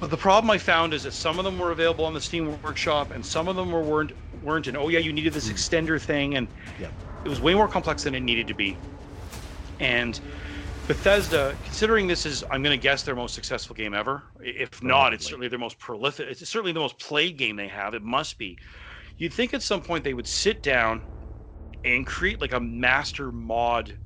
But 0.00 0.08
the 0.10 0.16
problem 0.16 0.50
I 0.50 0.56
found 0.56 0.94
is 0.94 1.02
that 1.02 1.12
some 1.12 1.38
of 1.38 1.44
them 1.44 1.58
were 1.58 1.72
available 1.72 2.06
on 2.06 2.14
the 2.14 2.20
Steam 2.20 2.60
Workshop, 2.62 3.10
and 3.10 3.24
some 3.24 3.48
of 3.48 3.56
them 3.56 3.70
were 3.70 3.82
weren't 3.82 4.12
weren't. 4.42 4.66
And 4.66 4.76
oh 4.76 4.88
yeah, 4.88 4.98
you 4.98 5.12
needed 5.12 5.34
this 5.34 5.48
Mm. 5.48 5.52
extender 5.52 6.00
thing, 6.00 6.36
and 6.36 6.48
Yep. 6.80 6.90
it 7.26 7.28
was 7.28 7.40
way 7.40 7.52
more 7.54 7.68
complex 7.68 8.04
than 8.04 8.14
it 8.14 8.20
needed 8.20 8.46
to 8.46 8.54
be. 8.54 8.78
And 9.78 10.18
Bethesda, 10.88 11.54
considering 11.64 12.06
this 12.06 12.24
is, 12.24 12.42
I'm 12.50 12.62
going 12.62 12.76
to 12.76 12.82
guess 12.82 13.02
their 13.02 13.14
most 13.14 13.34
successful 13.34 13.76
game 13.76 13.92
ever. 13.94 14.22
If 14.40 14.82
not, 14.82 15.12
it's 15.12 15.26
certainly 15.26 15.48
their 15.48 15.58
most 15.58 15.78
prolific. 15.78 16.28
It's 16.30 16.48
certainly 16.48 16.72
the 16.72 16.80
most 16.80 16.98
played 16.98 17.36
game 17.36 17.56
they 17.56 17.68
have. 17.68 17.92
It 17.94 18.02
must 18.02 18.38
be. 18.38 18.56
You'd 19.18 19.32
think 19.34 19.52
at 19.52 19.62
some 19.62 19.82
point 19.82 20.02
they 20.02 20.14
would 20.14 20.26
sit 20.26 20.62
down 20.62 21.02
and 21.84 22.06
create 22.06 22.40
like 22.40 22.52
a 22.52 22.60
master 22.60 23.32
mod 23.32 23.98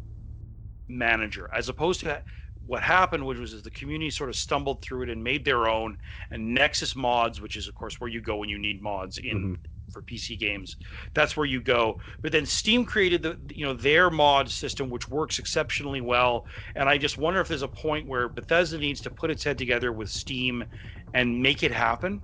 manager, 0.88 1.48
as 1.52 1.68
opposed 1.68 2.00
to 2.00 2.22
what 2.60 2.82
happened, 2.82 3.26
which 3.26 3.38
was 3.38 3.52
is 3.52 3.62
the 3.62 3.70
community 3.70 4.10
sort 4.10 4.30
of 4.30 4.36
stumbled 4.36 4.82
through 4.82 5.02
it 5.02 5.10
and 5.10 5.22
made 5.22 5.44
their 5.44 5.68
own. 5.68 5.98
And 6.30 6.54
Nexus 6.54 6.94
Mods, 6.96 7.40
which 7.40 7.56
is 7.56 7.68
of 7.68 7.74
course 7.74 8.00
where 8.00 8.10
you 8.10 8.20
go 8.20 8.36
when 8.36 8.48
you 8.48 8.58
need 8.58 8.82
mods 8.82 9.18
in 9.18 9.50
Mhm. 9.50 9.56
for 9.90 10.02
PC 10.02 10.36
games, 10.36 10.76
that's 11.14 11.36
where 11.36 11.46
you 11.46 11.60
go. 11.60 12.00
But 12.22 12.32
then 12.32 12.46
Steam 12.46 12.84
created 12.86 13.22
the 13.22 13.38
you 13.50 13.64
know 13.64 13.74
their 13.74 14.10
mod 14.10 14.50
system, 14.50 14.90
which 14.90 15.08
works 15.08 15.38
exceptionally 15.38 16.00
well. 16.00 16.46
And 16.74 16.88
I 16.88 16.98
just 16.98 17.18
wonder 17.18 17.40
if 17.40 17.48
there's 17.48 17.62
a 17.62 17.68
point 17.68 18.06
where 18.08 18.28
Bethesda 18.28 18.78
needs 18.78 19.00
to 19.02 19.10
put 19.10 19.30
its 19.30 19.44
head 19.44 19.58
together 19.58 19.92
with 19.92 20.10
Steam 20.10 20.64
and 21.12 21.42
make 21.42 21.62
it 21.62 21.72
happen. 21.72 22.22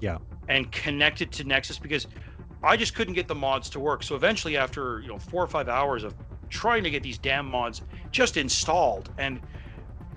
Yeah. 0.00 0.18
And 0.48 0.70
connect 0.70 1.20
it 1.20 1.32
to 1.32 1.44
Nexus 1.44 1.78
because 1.78 2.06
I 2.64 2.76
just 2.76 2.94
couldn't 2.94 3.14
get 3.14 3.28
the 3.28 3.34
mods 3.34 3.68
to 3.70 3.80
work. 3.80 4.02
So 4.02 4.14
eventually, 4.14 4.56
after 4.56 5.00
you 5.00 5.08
know 5.08 5.18
four 5.18 5.42
or 5.42 5.48
five 5.48 5.68
hours 5.68 6.04
of 6.04 6.14
trying 6.50 6.84
to 6.84 6.90
get 6.90 7.02
these 7.02 7.18
damn 7.18 7.46
mods 7.46 7.82
just 8.10 8.36
installed 8.36 9.10
and 9.18 9.40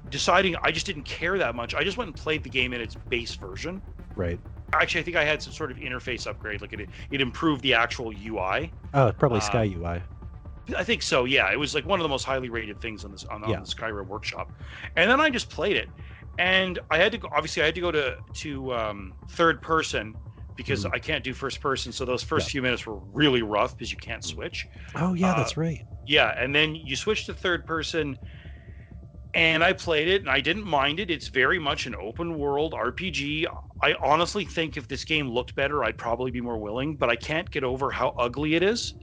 deciding 0.10 0.56
I 0.62 0.72
just 0.72 0.86
didn't 0.86 1.04
care 1.06 1.38
that 1.38 1.56
much, 1.56 1.74
I 1.74 1.84
just 1.84 1.98
went 1.98 2.10
and 2.10 2.16
played 2.16 2.44
the 2.44 2.50
game 2.50 2.74
in 2.74 2.82
its 2.82 2.96
base 3.10 3.36
version. 3.36 3.82
Right. 4.16 4.40
Actually, 4.74 5.02
I 5.02 5.04
think 5.06 5.18
I 5.18 5.24
had 5.24 5.42
some 5.42 5.54
sort 5.54 5.72
of 5.72 5.78
interface 5.78 6.28
upgrade, 6.28 6.62
like 6.62 6.74
it 6.74 6.90
it 7.12 7.22
improved 7.22 7.62
the 7.62 7.74
actual 7.74 8.12
UI. 8.12 8.72
Oh, 8.94 9.12
probably 9.18 9.38
Uh, 9.38 9.42
Sky 9.42 9.64
UI. 9.78 10.02
I 10.76 10.84
think 10.84 11.04
so. 11.04 11.26
Yeah, 11.26 11.52
it 11.52 11.60
was 11.60 11.76
like 11.76 11.86
one 11.86 12.00
of 12.00 12.04
the 12.04 12.10
most 12.10 12.24
highly 12.24 12.50
rated 12.50 12.82
things 12.82 13.06
on 13.06 13.12
this 13.12 13.24
on, 13.26 13.44
on 13.44 13.50
Yeah. 13.50 13.60
the 13.60 13.66
Skyrim 13.66 14.08
Workshop, 14.08 14.52
and 14.96 15.10
then 15.10 15.22
I 15.22 15.30
just 15.30 15.50
played 15.50 15.78
it, 15.78 15.88
and 16.40 16.80
I 16.90 16.98
had 16.98 17.12
to 17.12 17.20
go. 17.20 17.30
Obviously, 17.32 17.62
I 17.62 17.66
had 17.68 17.76
to 17.76 17.82
go 17.82 17.92
to 17.92 18.18
to 18.34 18.74
um, 18.74 19.14
third 19.30 19.62
person 19.62 20.16
because 20.56 20.86
Mhm. 20.86 20.94
I 20.94 21.00
can't 21.00 21.24
do 21.24 21.34
first 21.34 21.62
person. 21.62 21.92
So 21.92 22.06
those 22.06 22.24
first 22.24 22.48
Yeah. 22.48 22.52
few 22.52 22.62
minutes 22.62 22.86
were 22.86 23.00
really 23.00 23.42
rough 23.42 23.78
because 23.78 23.92
you 23.92 23.98
can't 23.98 24.24
switch. 24.24 24.68
Oh 24.96 25.14
yeah, 25.14 25.34
uh, 25.34 25.36
that's 25.36 25.56
right. 25.58 25.86
Yeah, 26.06 26.34
and 26.38 26.56
then 26.56 26.76
you 26.76 26.96
switch 26.98 27.26
to 27.28 27.34
third 27.36 27.66
person, 27.66 28.20
and 29.34 29.64
I 29.64 29.74
played 29.74 30.08
it, 30.08 30.22
and 30.22 30.30
I 30.30 30.40
didn't 30.40 30.64
mind 30.66 31.00
it. 31.00 31.12
It's 31.12 31.28
very 31.28 31.60
much 31.60 31.86
an 31.86 31.96
open 31.96 32.38
world 32.38 32.74
RPG. 32.74 33.48
I 33.82 33.96
honestly 34.02 34.46
think 34.46 34.78
if 34.78 34.88
this 34.88 35.04
game 35.04 35.30
looked 35.30 35.56
better, 35.56 35.84
I'd 35.84 35.98
probably 35.98 36.32
be 36.32 36.42
more 36.42 36.58
willing, 36.58 36.96
but 36.96 37.10
I 37.10 37.16
can't 37.18 37.50
get 37.52 37.64
over 37.64 37.92
how 37.92 38.10
ugly 38.18 38.56
it 38.56 38.64
is. 38.64 38.94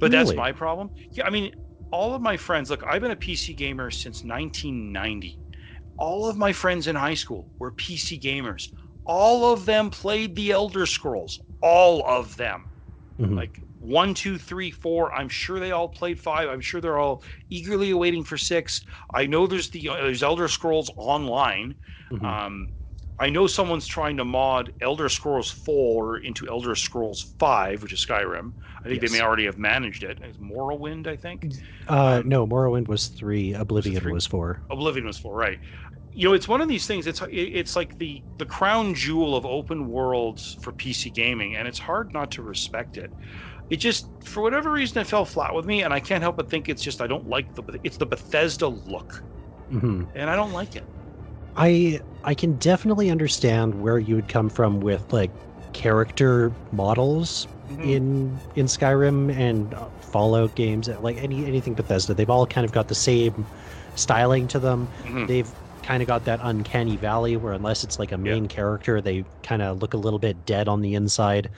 But 0.00 0.12
that's 0.12 0.36
my 0.36 0.52
problem. 0.52 0.90
Yeah, 1.16 1.26
I 1.26 1.30
mean, 1.30 1.52
all 1.92 2.14
of 2.14 2.22
my 2.22 2.36
friends, 2.36 2.70
look, 2.70 2.84
I've 2.84 3.02
been 3.02 3.12
a 3.12 3.16
PC 3.16 3.54
gamer 3.54 3.90
since 3.90 4.24
1990. 4.24 5.40
All 5.98 6.28
of 6.28 6.36
my 6.38 6.52
friends 6.52 6.86
in 6.88 6.96
high 6.96 7.14
school 7.14 7.52
were 7.58 7.72
PC 7.72 8.20
gamers. 8.20 8.70
All 9.08 9.52
of 9.52 9.66
them 9.66 9.90
played 9.90 10.36
the 10.36 10.52
Elder 10.52 10.86
Scrolls. 10.86 11.40
All 11.62 12.04
of 12.06 12.36
them 12.36 12.70
Mhm. 13.20 13.36
like 13.36 13.60
one, 13.78 14.14
two, 14.14 14.38
three, 14.38 14.70
four. 14.70 15.12
I'm 15.14 15.28
sure 15.28 15.60
they 15.60 15.72
all 15.72 15.88
played 15.88 16.20
five. 16.20 16.48
I'm 16.48 16.60
sure 16.60 16.80
they're 16.80 16.98
all 16.98 17.22
eagerly 17.50 17.90
awaiting 17.90 18.24
for 18.24 18.38
six. 18.38 18.82
I 19.14 19.26
know 19.26 19.46
there's 19.46 19.70
the 19.70 19.88
uh, 19.88 19.96
there's 19.96 20.22
Elder 20.22 20.48
Scrolls 20.48 20.90
Online. 20.96 21.76
Mhm. 22.12 22.24
Um, 22.24 22.68
I 23.18 23.30
know 23.30 23.46
someone's 23.48 23.86
trying 23.86 24.18
to 24.18 24.24
mod 24.24 24.72
Elder 24.80 25.08
Scrolls 25.08 25.50
Four 25.50 26.18
into 26.18 26.48
Elder 26.48 26.74
Scrolls 26.76 27.34
Five, 27.38 27.82
which 27.82 27.92
is 27.92 28.04
Skyrim. 28.04 28.54
I 28.84 28.88
think 28.88 29.02
Yes. 29.02 29.10
they 29.12 29.18
may 29.18 29.22
already 29.24 29.46
have 29.46 29.58
managed 29.58 30.04
it. 30.04 30.18
It's 30.22 30.38
Morrowind, 30.38 31.06
I 31.08 31.16
think. 31.16 31.48
uh, 31.88 32.22
um, 32.22 32.28
no, 32.28 32.46
Morrowind 32.46 32.88
was 32.88 33.08
three. 33.08 33.54
Oblivion 33.54 34.02
three? 34.02 34.12
was 34.12 34.26
four. 34.26 34.62
Oblivion 34.70 35.06
was 35.06 35.18
four, 35.18 35.34
right? 35.34 35.58
You 36.18 36.24
know, 36.28 36.34
it's 36.34 36.48
one 36.48 36.60
of 36.60 36.68
these 36.68 36.84
things. 36.84 37.06
It's 37.06 37.22
it's 37.30 37.76
like 37.76 37.96
the 37.98 38.24
the 38.38 38.46
crown 38.46 38.94
jewel 38.96 39.36
of 39.36 39.46
open 39.46 39.86
worlds 39.88 40.56
for 40.60 40.72
PC 40.72 41.10
gaming, 41.10 41.54
and 41.54 41.68
it's 41.68 41.78
hard 41.78 42.12
not 42.12 42.32
to 42.32 42.42
respect 42.42 42.96
it. 42.96 43.12
It 43.70 43.76
just, 43.78 44.10
for 44.24 44.42
whatever 44.42 44.72
reason, 44.72 45.02
it 45.02 45.08
fell 45.08 45.26
flat 45.26 45.54
with 45.54 45.66
me, 45.66 45.82
and 45.82 45.94
I 45.94 46.00
can't 46.00 46.22
help 46.22 46.38
but 46.38 46.50
think 46.50 46.68
it's 46.68 46.82
just 46.82 47.02
I 47.02 47.08
don't 47.08 47.26
like 47.28 47.54
the 47.54 47.64
it's 47.84 47.98
the 47.98 48.06
Bethesda 48.06 48.68
look, 48.68 49.24
hmm 49.70 50.10
and 50.14 50.30
I 50.30 50.36
don't 50.36 50.52
like 50.52 50.76
it. 50.76 50.86
I 51.56 52.00
I 52.24 52.34
can 52.34 52.56
definitely 52.56 53.10
understand 53.10 53.74
where 53.74 53.98
you 53.98 54.14
would 54.16 54.28
come 54.28 54.48
from 54.48 54.80
with 54.80 55.12
like 55.12 55.32
character 55.72 56.56
models 56.70 57.46
Mhm. 57.68 57.98
in 57.98 58.42
in 58.54 58.66
Skyrim 58.66 59.32
and 59.32 59.74
Fallout 60.00 60.54
games, 60.54 60.88
like 60.88 61.16
any 61.16 61.46
anything 61.46 61.74
Bethesda, 61.74 62.14
they've 62.14 62.30
all 62.30 62.46
kind 62.46 62.64
of 62.64 62.72
got 62.72 62.88
the 62.88 62.94
same 62.94 63.48
styling 63.94 64.48
to 64.48 64.58
them. 64.60 64.88
Mhm. 65.04 65.28
They've 65.28 65.52
kind 65.88 66.02
of 66.02 66.06
got 66.06 66.24
that 66.24 66.40
uncanny 66.42 66.96
valley 66.96 67.36
where 67.36 67.52
unless 67.52 67.82
it's 67.84 67.98
like 67.98 68.12
a 68.12 68.16
Yeah. 68.16 68.34
main 68.34 68.46
character, 68.46 69.00
they 69.00 69.24
kind 69.42 69.62
of 69.62 69.80
look 69.82 69.94
a 69.94 69.98
little 69.98 70.18
bit 70.18 70.44
dead 70.44 70.68
on 70.68 70.80
the 70.82 70.94
inside. 70.94 71.50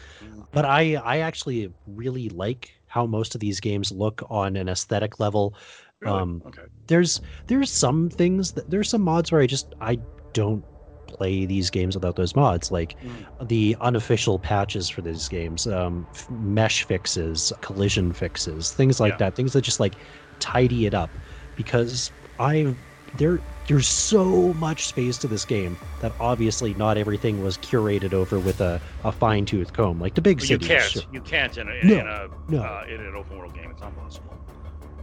But 0.53 0.65
I 0.65 0.95
I 0.97 1.19
actually 1.19 1.73
really 1.87 2.29
like 2.29 2.71
how 2.87 3.07
most 3.07 3.35
of 3.35 3.41
these 3.41 3.61
games 3.61 3.93
look 3.93 4.23
on 4.31 4.57
an 4.57 4.69
aesthetic 4.69 5.21
level. 5.21 5.55
Really? 6.01 6.21
Um, 6.21 6.43
okay. 6.47 6.63
there's 6.89 7.21
there's 7.49 7.71
some 7.73 8.09
things 8.11 8.53
that 8.53 8.71
there's 8.71 8.89
some 8.91 9.03
mods 9.03 9.31
where 9.33 9.41
I 9.43 9.47
just 9.47 9.75
I 9.81 9.99
don't 10.33 10.65
play 11.09 11.45
these 11.47 11.71
games 11.71 11.97
without 11.97 12.15
those 12.17 12.37
mods 12.37 12.71
like 12.71 12.97
Mm. 13.03 13.27
the 13.49 13.77
unofficial 13.81 14.39
patches 14.39 14.89
for 14.89 15.03
these 15.03 15.29
games 15.29 15.67
um 15.67 16.07
f- 16.15 16.27
mesh 16.31 16.85
fixes 16.85 17.53
collision 17.63 18.13
fixes 18.13 18.71
things 18.73 19.01
like 19.01 19.15
Yeah. 19.15 19.17
that 19.19 19.35
things 19.35 19.53
that 19.55 19.63
just 19.63 19.81
like 19.81 19.97
tidy 20.39 20.87
it 20.87 20.95
up 20.95 21.19
because 21.57 22.13
i 22.39 22.77
there 23.13 23.43
there's 23.71 23.87
so 23.87 24.53
much 24.55 24.89
space 24.89 25.17
to 25.17 25.29
this 25.29 25.45
game 25.45 25.77
that 26.01 26.11
obviously 26.19 26.75
not 26.75 26.99
everything 26.99 27.41
was 27.41 27.57
curated 27.59 28.13
over 28.13 28.41
with 28.41 28.61
a, 28.61 28.81
a 29.05 29.13
fine-tooth 29.13 29.73
comb 29.73 30.01
like 30.01 30.15
the 30.17 30.21
big 30.21 30.39
But 30.39 30.51
you 30.51 30.59
can't. 30.59 30.83
sure. 30.83 31.03
You 31.13 31.21
can't 31.21 31.57
in 31.57 31.69
a, 31.69 31.75
in, 31.75 31.87
No, 31.87 31.99
a 32.01 32.51
no. 32.51 32.63
Uh, 32.63 32.85
in 32.89 33.01
an 33.01 33.15
open 33.15 33.39
world 33.39 33.55
game. 33.55 33.71
It's 33.71 33.81
not 33.81 33.97
possible. 33.97 34.35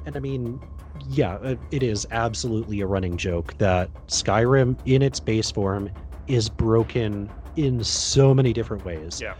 And 0.05 0.17
I 0.17 0.19
mean, 0.19 0.59
yeah, 1.07 1.35
uh, 1.35 1.55
it 1.71 1.81
is 1.81 2.05
absolutely 2.11 2.81
a 2.81 2.87
running 2.87 3.15
joke 3.15 3.57
that 3.57 3.89
Skyrim, 4.07 4.77
in 4.85 5.01
its 5.01 5.21
base 5.21 5.49
form, 5.49 5.89
is 6.27 6.49
broken 6.49 7.31
in 7.55 7.81
so 7.85 8.33
many 8.33 8.51
different 8.51 8.83
ways. 8.83 9.21
Yeah. 9.21 9.35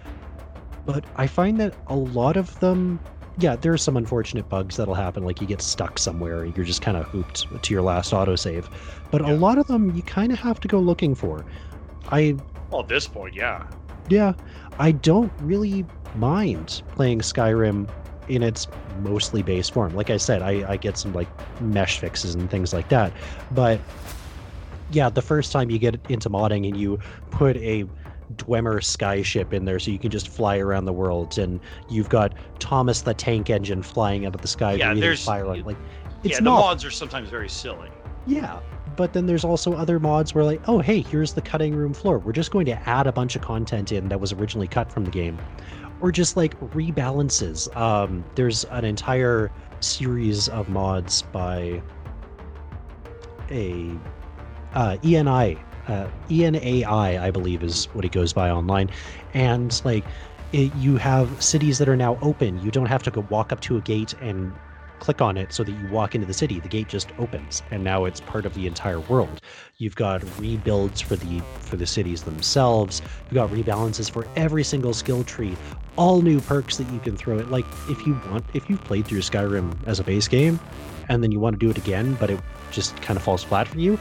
But 0.86 1.04
I 1.18 1.28
find 1.28 1.60
that 1.60 1.76
a 1.88 1.96
lot 1.98 2.38
of 2.38 2.58
them, 2.62 2.98
yeah, 3.40 3.56
there 3.56 3.72
are 3.74 3.78
some 3.78 3.98
unfortunate 3.98 4.50
bugs 4.50 4.78
that'll 4.78 4.96
happen, 4.96 5.24
like 5.24 5.40
you 5.42 5.48
get 5.48 5.62
stuck 5.62 6.00
somewhere, 6.00 6.46
you're 6.46 6.66
just 6.66 6.82
kind 6.82 6.98
of 6.98 7.06
hooped 7.06 7.46
to 7.64 7.74
your 7.74 7.84
last 7.84 8.12
autosave. 8.14 8.66
But 9.12 9.22
Yeah. 9.22 9.34
a 9.34 9.36
lot 9.36 9.58
of 9.58 9.68
them, 9.68 9.96
you 9.96 10.02
kind 10.02 10.32
of 10.32 10.40
have 10.40 10.60
to 10.62 10.68
go 10.68 10.80
looking 10.80 11.14
for. 11.16 11.46
I 12.12 12.36
Well, 12.72 12.82
at 12.82 12.88
this 12.88 13.08
point, 13.08 13.36
yeah. 13.36 13.68
yeah, 14.10 14.34
I 14.80 14.92
don't 14.92 15.32
really 15.42 15.86
mind 16.16 16.82
playing 16.96 17.20
Skyrim 17.20 17.90
in 18.28 18.44
its 18.44 18.68
mostly 19.02 19.42
base 19.42 19.70
form. 19.70 19.96
Like 19.96 20.10
I 20.10 20.18
said, 20.18 20.42
I, 20.42 20.70
I 20.72 20.78
get 20.78 20.98
some 20.98 21.14
like 21.14 21.28
mesh 21.62 22.00
fixes 22.00 22.36
and 22.36 22.50
things 22.50 22.74
like 22.74 22.90
that. 22.90 23.14
But 23.52 23.80
yeah, 24.92 25.10
the 25.10 25.22
first 25.22 25.52
time 25.52 25.70
you 25.70 25.78
get 25.80 26.00
into 26.10 26.30
modding 26.30 26.68
and 26.68 26.76
you 26.78 27.00
put 27.30 27.56
a 27.58 27.86
Dwemer 28.36 28.82
skyship 28.82 29.54
in 29.54 29.66
there 29.66 29.80
so 29.80 29.90
you 29.92 30.00
can 30.00 30.12
just 30.12 30.28
fly 30.28 30.58
around 30.58 30.86
the 30.86 30.94
world 30.94 31.38
and 31.38 31.60
you've 31.90 32.10
got 32.10 32.34
Thomas 32.60 33.02
the 33.02 33.14
tank 33.14 33.50
engine 33.50 33.82
flying 33.82 34.26
out 34.26 34.36
of 34.36 34.42
the 34.42 34.48
sky 34.48 34.74
Yeah, 34.74 34.88
breathing 34.88 35.02
there's- 35.02 35.24
fire 35.26 35.46
on 35.46 35.64
like 35.64 35.78
it's 36.24 36.32
yeah, 36.34 36.38
the 36.38 36.44
not 36.44 36.60
mods 36.60 36.84
are 36.86 36.92
sometimes 36.92 37.30
very 37.30 37.50
silly. 37.50 37.90
yeah. 38.26 38.60
But 38.96 39.14
then 39.14 39.28
there's 39.28 39.44
also 39.46 39.74
other 39.74 40.00
mods 40.00 40.34
where 40.34 40.44
like, 40.44 40.60
oh 40.68 40.80
hey, 40.80 41.02
here's 41.02 41.34
the 41.34 41.42
cutting 41.42 41.76
room 41.76 41.94
floor. 41.94 42.18
We're 42.18 42.32
just 42.32 42.50
going 42.52 42.66
to 42.66 42.90
add 42.90 43.06
a 43.06 43.12
bunch 43.12 43.36
of 43.36 43.44
content 43.44 43.92
in 43.92 44.10
that 44.10 44.20
was 44.20 44.34
originally 44.34 44.68
cut 44.68 44.92
from 44.92 45.06
the 45.06 45.12
game. 45.12 45.38
Or 46.02 46.12
just 46.12 46.36
like 46.36 46.60
rebalances. 46.72 47.74
Um, 47.78 48.26
there's 48.36 48.64
an 48.66 48.86
entire 48.86 49.52
series 49.82 50.50
of 50.50 50.68
mods 50.70 51.22
by 51.22 51.82
a 53.52 53.92
uh, 54.74 54.98
ENI, 55.04 55.60
uh, 55.88 56.08
ENAI, 56.30 57.20
I 57.20 57.32
believe 57.32 57.64
is 57.64 57.86
what 57.94 58.06
it 58.06 58.12
goes 58.12 58.34
by 58.34 58.50
online. 58.50 58.90
And 59.34 59.80
like 59.86 60.06
it, 60.52 60.74
you 60.76 60.98
have 60.98 61.42
cities 61.42 61.78
that 61.80 61.90
are 61.90 61.98
now 61.98 62.18
open. 62.22 62.58
You 62.60 62.72
don't 62.72 62.88
have 62.88 63.04
to 63.04 63.12
go 63.12 63.22
walk 63.30 63.52
up 63.52 63.60
to 63.62 63.78
a 63.78 63.82
gate 63.82 64.14
and 64.22 64.54
click 65.00 65.22
on 65.22 65.38
it 65.38 65.54
so 65.54 65.64
that 65.64 65.72
you 65.72 65.86
walk 65.88 66.16
into 66.16 66.26
the 66.26 66.34
city 66.34 66.60
the 66.60 66.68
gate 66.68 66.88
just 66.88 67.12
opens 67.20 67.62
and 67.72 67.84
now 67.84 68.06
it's 68.06 68.20
part 68.22 68.46
of 68.46 68.54
the 68.56 68.66
entire 68.66 69.00
world 69.02 69.42
you've 69.78 69.96
got 69.96 70.24
rebuilds 70.40 71.02
for 71.02 71.16
the 71.16 71.40
for 71.60 71.78
the 71.78 71.86
cities 71.86 72.24
themselves 72.24 73.02
you've 73.26 73.36
got 73.36 73.50
rebalances 73.50 74.10
for 74.10 74.28
every 74.36 74.64
single 74.64 74.94
skill 74.94 75.24
tree 75.24 75.56
all 75.98 76.22
new 76.22 76.42
perks 76.42 76.78
that 76.78 76.90
you 76.92 77.00
can 77.00 77.16
throw 77.16 77.38
it 77.38 77.50
like 77.52 77.66
if 77.90 78.06
you 78.08 78.20
want 78.30 78.44
if 78.54 78.70
you've 78.70 78.84
played 78.86 79.06
through 79.06 79.20
skyrim 79.20 79.72
as 79.86 80.00
a 80.00 80.04
base 80.04 80.28
game 80.28 80.60
and 81.10 81.22
then 81.22 81.32
you 81.32 81.40
want 81.40 81.54
to 81.54 81.60
do 81.60 81.70
it 81.70 81.78
again 81.78 82.16
but 82.20 82.30
it 82.30 82.40
just 82.72 83.00
kind 83.02 83.18
of 83.18 83.24
falls 83.24 83.44
flat 83.44 83.68
for 83.68 83.78
you 83.78 84.00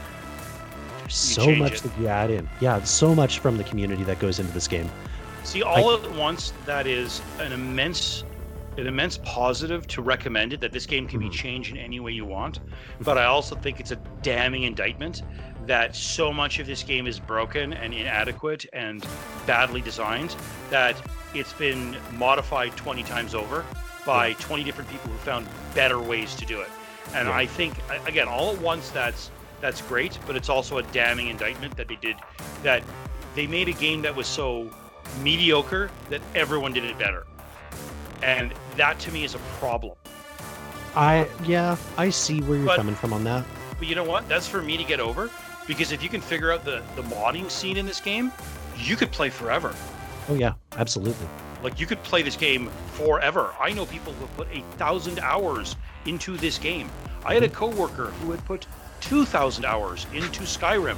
so 1.07 1.55
much 1.55 1.81
that 1.81 1.97
you 1.99 2.07
add 2.07 2.29
in 2.29 2.47
yeah 2.59 2.81
so 2.83 3.13
much 3.15 3.39
from 3.39 3.57
the 3.57 3.63
community 3.63 4.03
that 4.03 4.19
goes 4.19 4.39
into 4.39 4.51
this 4.53 4.67
game 4.67 4.89
See, 5.43 5.63
all 5.63 5.93
at 5.93 6.11
once, 6.11 6.51
that 6.65 6.87
is 6.87 7.21
an 7.39 7.53
immense, 7.53 8.25
an 8.75 8.85
immense 8.85 9.17
positive 9.23 9.87
to 9.87 10.01
recommend 10.01 10.51
it 10.51 10.59
that 10.59 10.73
this 10.73 10.85
game 10.85 11.07
can 11.07 11.19
be 11.21 11.27
Mhm. 11.29 11.31
changed 11.31 11.71
in 11.71 11.77
any 11.77 12.01
way 12.01 12.11
you 12.11 12.25
want. 12.25 12.59
But 12.99 13.17
I 13.17 13.25
also 13.25 13.55
think 13.55 13.79
it's 13.79 13.91
a 13.91 13.95
damning 14.21 14.63
indictment 14.63 15.21
that 15.65 15.95
so 15.95 16.33
much 16.33 16.59
of 16.59 16.67
this 16.67 16.83
game 16.83 17.07
is 17.07 17.17
broken 17.17 17.71
and 17.71 17.93
inadequate 17.93 18.65
and 18.73 19.05
badly 19.45 19.79
designed 19.79 20.35
that 20.69 20.97
it's 21.33 21.53
been 21.53 21.95
modified 22.17 22.75
20 22.75 23.03
times 23.03 23.33
over 23.33 23.63
by 24.05 24.33
20 24.33 24.65
different 24.65 24.89
people 24.89 25.11
who 25.11 25.17
found 25.19 25.47
better 25.75 25.99
ways 25.99 26.35
to 26.35 26.45
do 26.45 26.59
it. 26.59 26.69
And 27.15 27.29
Yeah. 27.29 27.35
I 27.37 27.45
think 27.45 27.75
again, 28.05 28.27
all 28.27 28.51
at 28.51 28.59
once, 28.59 28.89
that's 28.89 29.31
that's 29.61 29.81
great, 29.81 30.17
but 30.27 30.35
it's 30.35 30.49
also 30.49 30.77
a 30.77 30.83
damning 30.83 31.27
indictment 31.27 31.75
that 31.77 31.87
they 31.87 31.95
did 31.95 32.15
that 32.63 32.83
they 33.35 33.47
made 33.47 33.67
a 33.67 33.73
game 33.73 34.01
that 34.01 34.15
was 34.15 34.27
so 34.27 34.69
mediocre 35.21 35.89
that 36.09 36.21
everyone 36.35 36.73
did 36.73 36.83
it 36.83 36.97
better. 36.97 37.25
And 38.21 38.53
that 38.77 38.99
to 38.99 39.11
me 39.11 39.23
is 39.23 39.35
a 39.35 39.39
problem. 39.59 39.93
i 40.95 41.27
yeah 41.45 41.77
i 41.97 42.09
see 42.09 42.41
where 42.41 42.57
you're 42.57 42.65
But- 42.65 42.77
coming 42.77 42.95
from 42.95 43.13
on 43.13 43.23
that 43.25 43.45
But 43.77 43.87
you 43.87 43.93
know 43.95 44.03
what? 44.03 44.27
That's 44.27 44.47
for 44.47 44.61
me 44.61 44.75
to 44.77 44.83
get 44.83 44.99
over 44.99 45.29
because 45.67 45.91
if 45.91 46.01
you 46.01 46.09
can 46.09 46.21
figure 46.21 46.51
out 46.51 46.63
the, 46.65 46.81
the 46.95 47.03
modding 47.03 47.51
scene 47.51 47.77
in 47.77 47.85
this 47.85 47.99
game, 47.99 48.31
you 48.77 48.95
could 48.95 49.11
play 49.11 49.29
forever. 49.29 49.73
oh 50.29 50.33
yeah 50.35 50.53
absolutely 50.77 51.27
Like 51.63 51.79
you 51.79 51.85
could 51.85 52.01
play 52.03 52.21
this 52.23 52.35
game 52.35 52.69
forever. 52.93 53.53
I 53.59 53.71
know 53.73 53.85
people 53.85 54.13
who 54.13 54.25
put 54.37 54.47
a 54.51 54.61
thousand 54.77 55.19
hours 55.19 55.75
into 56.05 56.37
this 56.37 56.57
game. 56.57 56.89
I 57.25 57.33
had 57.33 57.43
a 57.43 57.47
mm-hmm. 57.47 57.55
coworker 57.55 58.07
who 58.21 58.31
had 58.31 58.43
put 58.45 58.65
two 59.01 59.25
thousand 59.25 59.65
hours 59.65 60.05
into 60.13 60.41
Skyrim, 60.43 60.97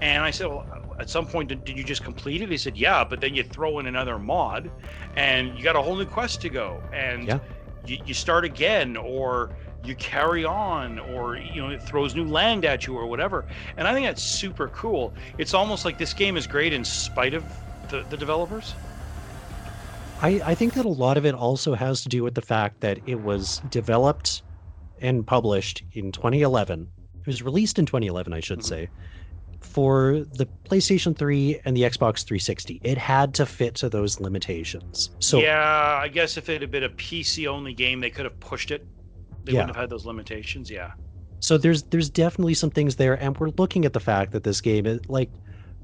and 0.00 0.22
I 0.22 0.30
said, 0.30 0.48
"Well, 0.48 0.66
at 0.98 1.08
some 1.08 1.26
point, 1.26 1.48
did, 1.48 1.64
did 1.64 1.76
you 1.76 1.84
just 1.84 2.02
complete 2.04 2.42
it?" 2.42 2.50
He 2.50 2.56
said, 2.56 2.76
"Yeah," 2.76 3.04
but 3.04 3.20
then 3.20 3.34
you 3.34 3.42
throw 3.42 3.78
in 3.78 3.86
another 3.86 4.18
mod, 4.18 4.70
and 5.16 5.56
you 5.56 5.64
got 5.64 5.76
a 5.76 5.82
whole 5.82 5.96
new 5.96 6.06
quest 6.06 6.40
to 6.42 6.48
go, 6.48 6.82
and 6.92 7.26
Yeah. 7.26 7.38
you, 7.86 7.98
you 8.06 8.14
start 8.14 8.44
again, 8.44 8.96
or 8.96 9.50
you 9.84 9.94
carry 9.96 10.44
on, 10.44 10.98
or 10.98 11.36
you 11.36 11.60
know, 11.60 11.70
it 11.70 11.82
throws 11.82 12.14
new 12.14 12.24
land 12.24 12.64
at 12.64 12.86
you, 12.86 12.96
or 12.96 13.06
whatever. 13.06 13.44
And 13.76 13.88
I 13.88 13.94
think 13.94 14.06
that's 14.06 14.22
super 14.22 14.68
cool. 14.68 15.12
It's 15.38 15.54
almost 15.54 15.84
like 15.84 15.98
this 15.98 16.14
game 16.14 16.36
is 16.36 16.46
great 16.46 16.72
in 16.72 16.84
spite 16.84 17.34
of 17.34 17.44
the, 17.88 18.04
the 18.08 18.16
developers. 18.16 18.74
I, 20.20 20.40
I 20.44 20.54
think 20.54 20.74
that 20.74 20.84
a 20.84 20.88
lot 20.88 21.16
of 21.16 21.26
it 21.26 21.34
also 21.34 21.74
has 21.74 22.02
to 22.02 22.08
do 22.08 22.22
with 22.22 22.36
the 22.36 22.42
fact 22.42 22.80
that 22.80 23.00
it 23.06 23.20
was 23.20 23.58
developed 23.68 24.42
and 25.00 25.26
published 25.26 25.82
in 25.94 26.12
2011. 26.12 26.86
It 27.22 27.26
was 27.26 27.42
released 27.42 27.78
in 27.78 27.86
2011, 27.86 28.32
I 28.32 28.40
should 28.40 28.60
Mhm. 28.60 28.64
say, 28.64 28.88
for 29.60 30.24
the 30.34 30.48
PlayStation 30.68 31.16
3 31.16 31.60
and 31.64 31.76
the 31.76 31.82
Xbox 31.82 32.24
360. 32.24 32.80
It 32.82 32.98
had 32.98 33.34
to 33.34 33.46
fit 33.46 33.76
to 33.76 33.88
those 33.88 34.18
limitations. 34.20 35.10
So 35.20 35.38
yeah, 35.40 36.00
I 36.02 36.08
guess 36.08 36.36
if 36.36 36.48
it 36.48 36.60
had 36.62 36.70
been 36.70 36.82
a 36.82 36.88
PC 36.88 37.46
only 37.46 37.74
game, 37.74 38.00
they 38.00 38.10
could 38.10 38.24
have 38.24 38.38
pushed 38.40 38.70
it. 38.70 38.84
They 39.44 39.52
Yeah. 39.52 39.60
wouldn't 39.60 39.76
have 39.76 39.82
had 39.84 39.90
those 39.90 40.04
limitations. 40.06 40.70
Yeah. 40.70 40.90
so 41.40 41.58
there's 41.58 41.82
there's 41.90 42.08
definitely 42.08 42.54
some 42.54 42.70
things 42.70 42.94
there, 42.96 43.14
and 43.20 43.36
we're 43.36 43.50
looking 43.58 43.84
at 43.84 43.92
the 43.92 43.98
fact 44.00 44.30
that 44.30 44.44
this 44.44 44.60
game 44.60 44.86
is 44.86 45.00
like 45.08 45.28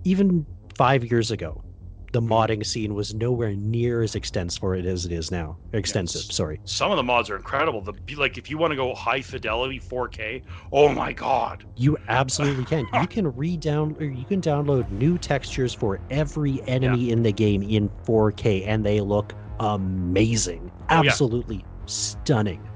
even 0.05 0.47
five 0.77 1.05
years 1.11 1.33
ago, 1.33 1.65
the 2.13 2.21
modding 2.21 2.65
scene 2.65 2.95
was 2.95 3.15
nowhere 3.15 3.55
near 3.55 4.03
as 4.03 4.15
extensive 4.15 4.61
for 4.61 4.75
it 4.75 4.87
as 4.87 5.05
it 5.05 5.13
is 5.13 5.31
now. 5.31 5.59
Extensive, 5.73 6.23
Yes. 6.27 6.35
sorry. 6.37 6.61
Some 6.65 6.91
of 6.91 6.97
the 6.97 7.03
mods 7.03 7.29
are 7.31 7.37
incredible. 7.37 7.81
The 7.83 7.95
like 8.17 8.39
if 8.39 8.49
you 8.51 8.57
want 8.59 8.71
to 8.73 8.77
go 8.77 8.95
high 8.95 9.21
fidelity 9.21 9.79
4K, 9.79 10.43
oh 10.73 10.89
my 10.89 11.13
god. 11.13 11.65
You 11.77 11.99
absolutely 12.09 12.65
can. 12.65 12.87
You 12.95 13.07
can 13.11 13.35
re-download 13.37 14.19
you 14.19 14.25
can 14.25 14.41
download 14.41 14.91
new 14.91 15.19
textures 15.19 15.75
for 15.75 16.01
every 16.11 16.63
enemy 16.67 17.11
in 17.11 17.23
the 17.23 17.33
game 17.33 17.63
in 17.63 17.91
4K 18.07 18.67
and 18.67 18.85
they 18.85 19.01
look 19.01 19.35
amazing. 19.61 20.71
Oh, 20.91 21.03
yeah. 21.03 21.11
Absolutely 21.11 21.65
stunning. 21.87 22.68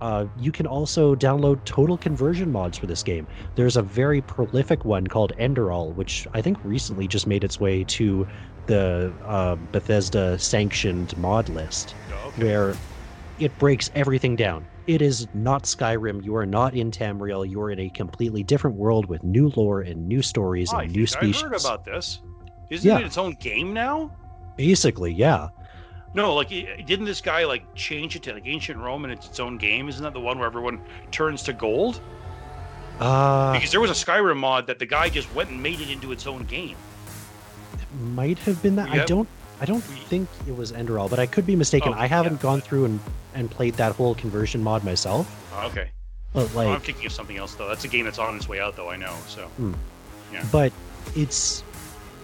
Uh, 0.00 0.26
you 0.36 0.52
can 0.52 0.66
also 0.66 1.14
download 1.14 1.64
total 1.64 1.98
conversion 1.98 2.52
mods 2.52 2.78
for 2.78 2.86
this 2.86 3.02
game. 3.02 3.26
There's 3.56 3.76
a 3.76 3.82
very 3.82 4.20
prolific 4.20 4.84
one 4.84 5.06
called 5.06 5.32
Enderal, 5.38 5.94
which 5.94 6.26
I 6.34 6.42
think 6.42 6.56
recently 6.62 7.08
just 7.08 7.26
made 7.26 7.42
its 7.44 7.58
way 7.58 7.84
to 7.84 8.26
the 8.66 9.14
uh, 9.24 9.56
Bethesda 9.56 10.38
sanctioned 10.38 11.16
mod 11.16 11.48
list 11.48 11.94
Okay. 12.12 12.42
where 12.44 12.74
it 13.40 13.56
breaks 13.58 13.90
everything 13.94 14.36
down. 14.36 14.66
It 14.86 15.02
is 15.02 15.26
not 15.34 15.64
Skyrim. 15.64 16.24
You 16.24 16.34
are 16.36 16.46
not 16.46 16.74
in 16.74 16.90
Tamriel. 16.90 17.48
You 17.48 17.60
are 17.62 17.70
in 17.70 17.78
a 17.80 17.88
completely 17.90 18.42
different 18.42 18.76
world 18.76 19.06
with 19.06 19.22
new 19.24 19.50
lore 19.56 19.80
and 19.80 20.06
new 20.08 20.22
stories 20.22 20.70
Oh, 20.72 20.78
I 20.78 20.82
and 20.84 20.92
new 20.92 21.06
think 21.06 21.22
I 21.22 21.26
species. 21.26 21.42
heard 21.42 21.54
about 21.60 21.84
this. 21.84 22.20
Isn't 22.70 22.88
Yeah. 22.88 22.98
it 22.98 23.06
its 23.06 23.18
own 23.18 23.32
game 23.34 23.72
now? 23.74 24.10
Basically, 24.56 25.12
yeah. 25.12 25.48
No, 26.14 26.34
like 26.34 26.48
didn't 26.48 27.04
this 27.04 27.20
guy 27.20 27.44
like 27.44 27.62
change 27.74 28.16
it 28.16 28.22
to 28.24 28.32
like 28.32 28.46
ancient 28.46 28.78
Rome 28.78 29.04
and 29.04 29.12
it's 29.12 29.26
its 29.26 29.40
own 29.40 29.58
game? 29.58 29.88
Isn't 29.88 30.02
that 30.02 30.14
the 30.14 30.20
one 30.20 30.38
where 30.38 30.46
everyone 30.46 30.80
turns 31.10 31.42
to 31.44 31.52
gold? 31.52 32.00
Uh, 32.98 33.52
Because 33.52 33.70
there 33.70 33.80
was 33.80 33.90
a 33.90 33.94
Skyrim 34.06 34.36
mod 34.38 34.66
that 34.66 34.78
the 34.78 34.86
guy 34.86 35.08
just 35.08 35.32
went 35.34 35.50
and 35.50 35.62
made 35.62 35.80
it 35.80 35.90
into 35.90 36.10
its 36.10 36.26
own 36.26 36.42
game. 36.44 36.76
might 38.00 38.38
have 38.40 38.60
been 38.62 38.76
that. 38.76 38.88
I 38.90 39.04
don't. 39.04 39.28
I 39.60 39.64
don't 39.64 39.82
think 39.82 40.28
it 40.46 40.56
was 40.56 40.70
Enderal, 40.72 41.10
but 41.10 41.18
I 41.18 41.26
could 41.26 41.44
be 41.44 41.56
mistaken. 41.56 41.92
Oh, 41.92 41.98
I 41.98 42.06
haven't 42.06 42.34
yeah. 42.34 42.42
gone 42.42 42.60
through 42.60 42.84
and 42.86 43.00
and 43.34 43.50
played 43.50 43.74
that 43.74 43.92
whole 43.92 44.14
conversion 44.14 44.62
mod 44.62 44.84
myself. 44.84 45.26
Oh, 45.54 45.66
okay. 45.66 45.90
But 46.32 46.50
Oh, 46.54 46.60
I'm 46.60 46.66
like, 46.68 46.82
thinking 46.82 47.06
of 47.06 47.12
something 47.12 47.36
else 47.36 47.54
though. 47.54 47.68
That's 47.68 47.84
a 47.84 47.88
game 47.88 48.04
that's 48.04 48.18
on 48.18 48.36
its 48.36 48.48
way 48.48 48.60
out 48.60 48.76
though. 48.76 48.88
I 48.90 48.96
know. 48.96 49.14
So 49.26 49.48
but 50.52 50.72
it's 51.16 51.62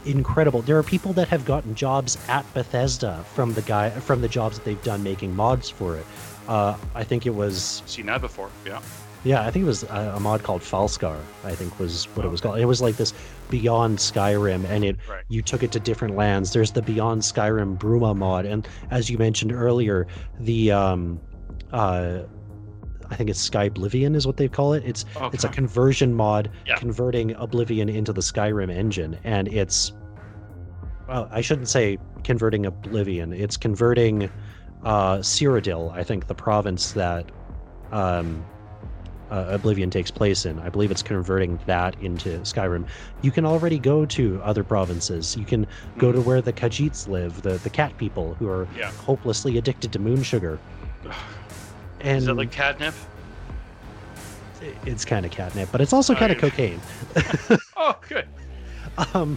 incredible. 0.07 0.63
There 0.63 0.79
are 0.79 0.83
people 0.83 1.13
that 1.15 1.29
have 1.29 1.45
gotten 1.45 1.75
jobs 1.75 2.19
at 2.29 2.45
Bethesda 2.55 3.25
from 3.35 3.53
the 3.55 3.63
guy 3.63 3.91
from 3.91 4.21
the 4.21 4.29
jobs 4.29 4.59
that 4.59 4.65
they've 4.65 4.83
done 4.83 5.03
making 5.03 5.35
mods 5.35 5.71
for 5.71 5.97
it. 5.97 6.07
Uh, 6.49 6.77
I 6.95 7.05
think 7.05 7.27
it 7.27 7.35
was 7.35 7.83
seen 7.87 8.07
that 8.07 8.21
before. 8.21 8.51
Yeah. 8.67 8.81
yeah, 9.25 9.47
I 9.47 9.51
think 9.51 9.63
it 9.63 9.67
was 9.67 9.83
a, 9.85 10.13
a 10.17 10.21
mod 10.21 10.43
called 10.43 10.61
Falskaar. 10.61 11.19
I 11.43 11.55
think 11.55 11.79
was 11.79 12.05
what 12.15 12.27
it 12.27 12.29
was 12.29 12.41
Okay. 12.41 12.49
called. 12.51 12.61
It 12.61 12.67
was 12.67 12.83
like 12.83 12.97
this 12.97 13.15
Beyond 13.51 13.99
Skyrim, 13.99 14.65
and 14.67 14.85
it 14.85 14.97
Right. 15.09 15.25
you 15.29 15.41
took 15.43 15.63
it 15.63 15.73
to 15.73 15.81
different 15.81 16.17
lands. 16.17 16.53
There's 16.53 16.73
the 16.73 16.83
Beyond 16.83 17.23
Skyrim 17.23 17.79
Bruma 17.79 18.15
mod, 18.17 18.45
and 18.45 18.69
as 18.91 19.09
you 19.09 19.17
mentioned 19.19 19.53
earlier, 19.53 20.07
the 20.39 20.73
um, 20.73 21.19
uh, 21.73 22.21
I 23.11 23.17
think 23.17 23.31
it's 23.31 23.49
Skyblivion 23.49 24.15
is 24.17 24.27
what 24.27 24.37
they 24.37 24.49
call 24.49 24.73
it. 24.73 24.83
It's 24.85 25.05
Oh, 25.17 25.31
it's 25.33 25.45
a 25.45 25.49
conversion 25.49 26.15
mod 26.15 26.51
Yeah. 26.67 26.77
converting 26.77 27.35
Oblivion 27.37 27.89
into 27.89 28.13
the 28.13 28.21
Skyrim 28.23 28.71
engine, 28.71 29.19
and 29.25 29.49
it's 29.49 29.93
well, 31.09 31.29
I 31.31 31.43
shouldn't 31.43 31.69
say 31.69 31.99
converting 32.23 32.65
Oblivion. 32.67 33.33
It's 33.33 33.57
converting 33.59 34.31
uh, 34.85 35.19
Cyrodiil, 35.19 35.93
I 35.93 36.03
think, 36.03 36.27
the 36.29 36.35
province 36.35 36.93
that 36.93 37.31
um, 37.93 38.45
uh, 39.31 39.47
Oblivion 39.49 39.91
takes 39.91 40.11
place 40.11 40.45
in. 40.47 40.59
I 40.59 40.69
believe 40.69 40.91
it's 40.91 41.03
converting 41.03 41.59
that 41.67 41.99
into 42.01 42.41
Skyrim. 42.41 42.87
You 43.23 43.31
can 43.31 43.45
already 43.47 43.79
go 43.79 44.05
to 44.07 44.41
other 44.43 44.65
provinces. 44.65 45.37
You 45.37 45.45
can 45.47 45.67
go 45.99 46.13
to 46.13 46.21
where 46.21 46.41
the 46.43 46.53
Khajiits 46.53 47.07
live, 47.09 47.43
the 47.43 47.59
the 47.59 47.71
cat 47.71 47.97
people 47.99 48.35
who 48.35 48.49
are. 48.49 48.69
Yeah. 48.77 48.91
hopelessly 48.93 49.57
addicted 49.59 49.93
to 49.93 49.99
moon 49.99 50.23
sugar. 50.23 50.59
And 52.05 52.19
Is 52.19 52.27
that 52.27 52.35
like 52.35 52.53
catnip? 52.53 52.95
it's 54.87 55.05
kind 55.05 55.27
of 55.27 55.33
catnip, 55.33 55.69
but 55.73 55.81
it's 55.81 55.93
also 55.93 56.15
Oh, 56.15 56.17
kind 56.17 56.33
of 56.33 56.39
cocaine. 56.39 56.81
Oh, 57.77 57.97
good. 58.09 58.27
Um, 59.15 59.37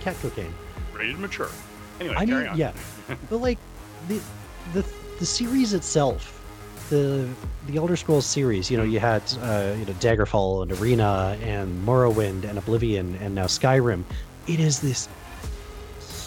cat 0.00 0.16
cocaine. 0.22 0.54
Rated 0.94 1.18
mature. 1.18 1.50
Anyway, 2.00 2.14
I 2.16 2.24
carry 2.24 2.40
mean, 2.44 2.48
on. 2.52 2.56
yeah, 2.56 2.72
but 3.28 3.36
like 3.38 3.58
the 4.08 4.18
the 4.72 4.82
the 5.18 5.26
series 5.26 5.74
itself, 5.74 6.42
the 6.88 7.28
the 7.66 7.76
Elder 7.76 7.96
Scrolls 7.96 8.24
series. 8.24 8.70
You 8.70 8.78
know, 8.78 8.84
you 8.84 8.98
had 8.98 9.20
uh, 9.42 9.74
you 9.78 9.84
know 9.84 9.92
Daggerfall 9.94 10.62
and 10.62 10.72
Arena 10.80 11.36
and 11.42 11.86
Morrowind 11.86 12.44
and 12.48 12.56
Oblivion 12.56 13.14
and 13.16 13.34
now 13.34 13.44
Skyrim. 13.44 14.04
It 14.46 14.58
is 14.60 14.80
this 14.80 15.06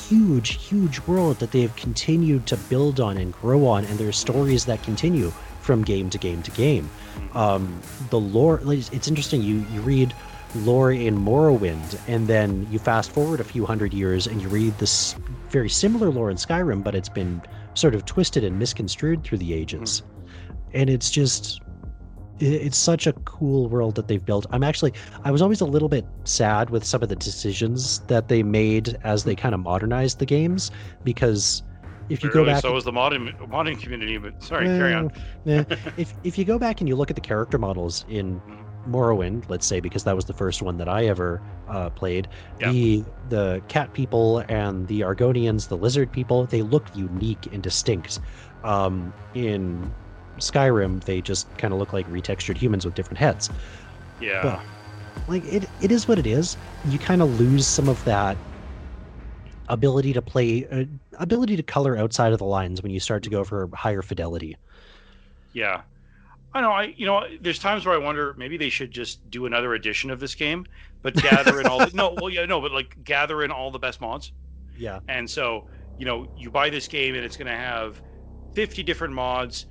huge, 0.08 0.64
huge 0.64 1.00
world 1.08 1.40
that 1.40 1.52
they 1.52 1.62
have 1.62 1.76
continued 1.76 2.46
to 2.48 2.58
build 2.58 3.00
on 3.00 3.18
and 3.18 3.34
grow 3.34 3.66
on, 3.66 3.86
and 3.86 3.98
there's 3.98 4.18
stories 4.18 4.66
that 4.66 4.84
continue 4.84 5.32
from 5.72 5.86
game 5.86 6.10
to 6.10 6.18
game 6.18 6.42
to 6.44 6.52
game. 6.52 6.90
Um, 7.34 7.82
the 8.10 8.20
lore, 8.20 8.60
it's 8.66 9.08
interesting. 9.08 9.42
You 9.42 9.66
you 9.72 9.80
read 9.80 10.14
lore 10.54 10.92
in 10.92 11.16
Morrowind, 11.18 11.98
and 12.10 12.28
then 12.28 12.68
you 12.70 12.78
fast 12.78 13.10
forward 13.14 13.40
a 13.40 13.46
few 13.46 13.66
hundred 13.66 13.94
years 13.94 14.28
and 14.28 14.42
you 14.42 14.50
read 14.50 14.78
this 14.80 15.16
very 15.50 15.70
similar 15.70 16.10
lore 16.10 16.30
in 16.30 16.36
Skyrim, 16.36 16.84
but 16.84 16.94
it's 16.94 17.08
been 17.08 17.42
sort 17.74 17.96
of 17.96 18.04
twisted 18.04 18.44
and 18.44 18.60
misconstrued 18.60 19.24
through 19.24 19.38
the 19.38 19.54
ages. 19.54 20.04
And 20.74 20.90
it's 20.90 21.10
just, 21.10 21.62
it's 22.40 22.78
such 22.78 23.08
a 23.08 23.14
cool 23.24 23.70
world 23.70 23.96
that 23.96 24.10
they've 24.10 24.26
built. 24.26 24.46
I'm 24.52 24.64
actually, 24.64 24.92
I 25.24 25.32
was 25.32 25.42
always 25.42 25.62
a 25.62 25.66
little 25.66 25.88
bit 25.88 26.06
sad 26.26 26.70
with 26.70 26.84
some 26.84 27.02
of 27.02 27.08
the 27.08 27.16
decisions 27.16 28.00
that 28.08 28.28
they 28.28 28.44
made 28.44 28.98
as 29.06 29.24
they 29.24 29.36
kind 29.36 29.56
of 29.56 29.62
modernized 29.62 30.20
the 30.20 30.26
games, 30.26 30.70
because 31.06 31.64
if 32.12 32.24
you 32.24 32.32
go 32.32 32.45
back, 32.45 32.62
so 32.62 32.76
is 32.76 32.84
the 32.84 32.91
modding 32.91 33.36
modding 33.50 33.80
community. 33.80 34.17
But 34.17 34.41
sorry, 34.43 34.65
carry 34.65 34.93
on. 34.93 35.12
yeah. 35.45 35.63
if 35.97 36.13
if 36.24 36.38
you 36.38 36.45
go 36.45 36.58
back 36.60 36.82
and 36.82 36.88
you 36.88 36.95
look 36.95 37.10
at 37.10 37.15
the 37.15 37.21
character 37.21 37.58
models 37.58 38.06
in 38.08 38.41
Morrowind, 38.88 39.47
let's 39.50 39.65
say, 39.65 39.80
because 39.80 40.04
that 40.06 40.15
was 40.15 40.26
the 40.26 40.34
first 40.34 40.62
one 40.62 40.78
that 40.78 40.89
I 40.89 41.06
ever 41.06 41.41
uh, 41.67 41.89
played, 41.91 42.28
Yeah. 42.60 42.71
the 42.71 43.06
the 43.30 43.62
cat 43.67 43.93
people 43.93 44.39
and 44.50 44.88
the 44.88 45.02
Argonians, 45.02 45.67
the 45.67 45.78
lizard 45.78 46.12
people, 46.12 46.45
they 46.45 46.62
look 46.62 46.88
unique 46.95 47.47
and 47.52 47.62
distinct. 47.62 48.19
Um, 48.63 49.13
in 49.34 49.91
Skyrim, 50.38 51.04
they 51.04 51.21
just 51.21 51.56
kind 51.58 51.74
of 51.74 51.80
look 51.80 51.93
like 51.93 52.08
retextured 52.08 52.58
humans 52.58 52.86
with 52.86 52.93
different 52.95 53.17
heads. 53.19 53.50
Yeah. 54.19 54.41
But- 54.43 54.62
Like 55.28 55.43
it, 55.45 55.69
it 55.82 55.91
is 55.91 56.08
what 56.08 56.17
it 56.19 56.26
is. 56.26 56.58
You 56.86 56.97
kind 56.97 57.21
of 57.21 57.39
lose 57.39 57.67
some 57.67 57.88
of 57.89 58.04
that 58.06 58.38
ability 59.72 60.14
to 60.14 60.22
play, 60.22 60.68
uh, 60.68 60.86
ability 61.20 61.56
to 61.58 61.64
color 61.64 61.98
outside 61.98 62.34
of 62.34 62.40
the 62.40 62.46
lines 62.46 62.82
when 62.84 62.92
you 62.92 63.00
start 63.00 63.24
to 63.24 63.30
go 63.30 63.44
for 63.44 63.70
higher 63.74 64.02
fidelity. 64.02 64.58
Yeah. 65.54 65.82
I 66.54 66.62
know. 66.62 66.72
I 66.72 66.84
you 66.98 67.06
know, 67.06 67.26
there's 67.42 67.60
times 67.60 67.86
where 67.86 67.96
I 67.96 68.00
wonder 68.00 68.34
maybe 68.38 68.58
they 68.58 68.70
should 68.70 68.92
just 68.92 69.30
do 69.30 69.46
another 69.46 69.74
edition 69.74 70.12
of 70.12 70.20
this 70.20 70.36
game, 70.36 70.66
but 71.02 71.18
gather 71.18 71.62
in 71.62 71.68
all. 71.68 71.86
The, 71.86 71.92
no, 71.96 72.16
well, 72.20 72.30
yeah, 72.30 72.46
no, 72.46 72.62
but 72.62 72.72
like 72.72 72.98
gather 73.04 73.44
in 73.44 73.52
all 73.52 73.72
the 73.72 73.80
best 73.80 74.02
mods, 74.02 74.34
Yeah. 74.76 75.00
and 75.08 75.30
so 75.30 75.68
you 75.98 76.06
know, 76.06 76.28
you 76.36 76.52
buy 76.52 76.70
this 76.72 76.88
game 76.88 77.16
and 77.16 77.26
it's 77.26 77.38
going 77.38 77.48
to 77.48 77.56
have 77.58 78.02
50 78.54 78.84
different 78.84 79.14
mods, 79.14 79.68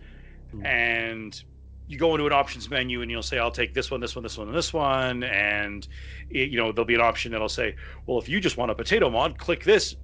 Hmm. 0.52 0.66
and 0.66 1.44
you 1.90 1.98
go 1.98 2.14
into 2.14 2.24
an 2.26 2.32
options 2.32 2.70
menu 2.70 3.02
and 3.02 3.10
you'll 3.10 3.20
say, 3.22 3.38
"I'll 3.38 3.50
take 3.50 3.74
this 3.74 3.90
one, 3.90 4.00
this 4.00 4.14
one, 4.14 4.22
this 4.22 4.38
one, 4.38 4.46
and 4.48 4.56
this 4.56 4.72
one," 4.72 5.24
and 5.24 5.86
it, 6.30 6.48
you 6.50 6.56
know, 6.56 6.70
there'll 6.70 6.86
be 6.86 6.94
an 6.94 7.00
option 7.00 7.32
that'll 7.32 7.48
say, 7.48 7.74
"Well, 8.06 8.18
if 8.20 8.28
you 8.28 8.40
just 8.40 8.56
want 8.56 8.70
a 8.70 8.76
potato 8.76 9.10
mod, 9.10 9.38
click 9.38 9.64
this," 9.64 9.94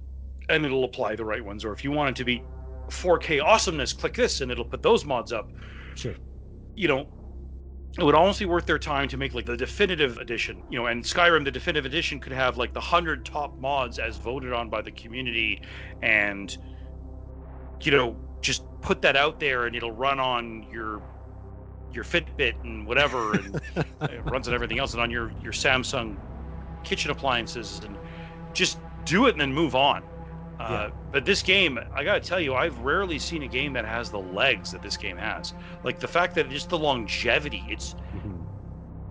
and 0.49 0.65
it'll 0.65 0.83
apply 0.83 1.15
the 1.15 1.23
right 1.25 1.43
ones, 1.43 1.63
or 1.63 1.71
if 1.71 1.85
you 1.85 1.91
want 1.91 2.09
it 2.09 2.15
to 2.17 2.25
be 2.25 2.45
4K 2.91 3.39
awesomeness, 3.39 3.93
click 3.93 4.15
this, 4.15 4.41
and 4.41 4.51
it'll 4.51 4.65
put 4.65 4.83
those 4.83 5.05
mods 5.05 5.31
up. 5.31 5.47
Sure. 5.95 6.15
you 6.75 6.87
know, 6.87 7.09
it 7.99 8.03
would 8.03 8.15
almost 8.15 8.39
be 8.39 8.45
worth 8.45 8.65
their 8.67 8.79
time 8.79 9.07
to 9.09 9.17
make 9.17 9.33
like 9.33 9.45
the 9.45 9.57
definitive 9.57 10.17
edition, 10.17 10.63
you 10.69 10.77
know, 10.79 10.87
and 10.87 11.03
Skyrim, 11.03 11.45
the 11.45 11.51
definitive 11.51 11.85
edition 11.85 12.19
could 12.19 12.33
have 12.33 12.57
like 12.57 12.73
the 12.73 12.81
hundred 12.81 13.25
top 13.25 13.57
mods 13.59 13.99
as 13.99 14.17
voted 14.17 14.53
on 14.53 14.69
by 14.69 14.81
the 14.81 14.91
community, 14.91 15.61
and 16.01 16.55
you 17.83 17.91
know, 17.91 18.19
just 18.41 18.65
put 18.81 19.01
that 19.01 19.15
out 19.15 19.39
there, 19.39 19.65
and 19.65 19.75
it'll 19.75 19.91
run 19.91 20.19
on 20.19 20.63
your 20.63 21.03
your 21.91 22.03
Fitbit 22.03 22.55
and 22.63 22.85
whatever, 22.87 23.37
and 23.37 23.59
it 24.07 24.23
runs 24.25 24.47
on 24.47 24.53
everything 24.53 24.79
else, 24.79 24.93
and 24.93 25.01
on 25.01 25.11
your 25.11 25.31
your 25.39 25.53
Samsung 25.53 26.19
kitchen 26.83 27.11
appliances, 27.11 27.81
and 27.83 27.99
just 28.53 28.81
do 29.05 29.27
it 29.27 29.31
and 29.33 29.41
then 29.41 29.53
move 29.53 29.75
on. 29.75 30.07
Uh, 30.59 30.89
Yeah. 30.89 30.91
But 31.11 31.25
this 31.25 31.43
game, 31.43 31.79
I 31.93 32.03
gotta 32.03 32.21
tell 32.21 32.39
you, 32.39 32.55
I've 32.55 32.79
rarely 32.79 33.19
seen 33.19 33.43
a 33.43 33.47
game 33.49 33.73
that 33.73 33.85
has 33.85 34.09
the 34.11 34.19
legs 34.21 34.71
that 34.71 34.81
this 34.83 34.97
game 34.97 35.17
has. 35.17 35.53
Like 35.83 35.99
the 35.99 36.07
fact 36.07 36.35
that 36.35 36.49
just 36.49 36.69
the 36.69 36.79
longevity, 36.79 37.67
it's 37.69 37.95
Mhm. 38.13 38.47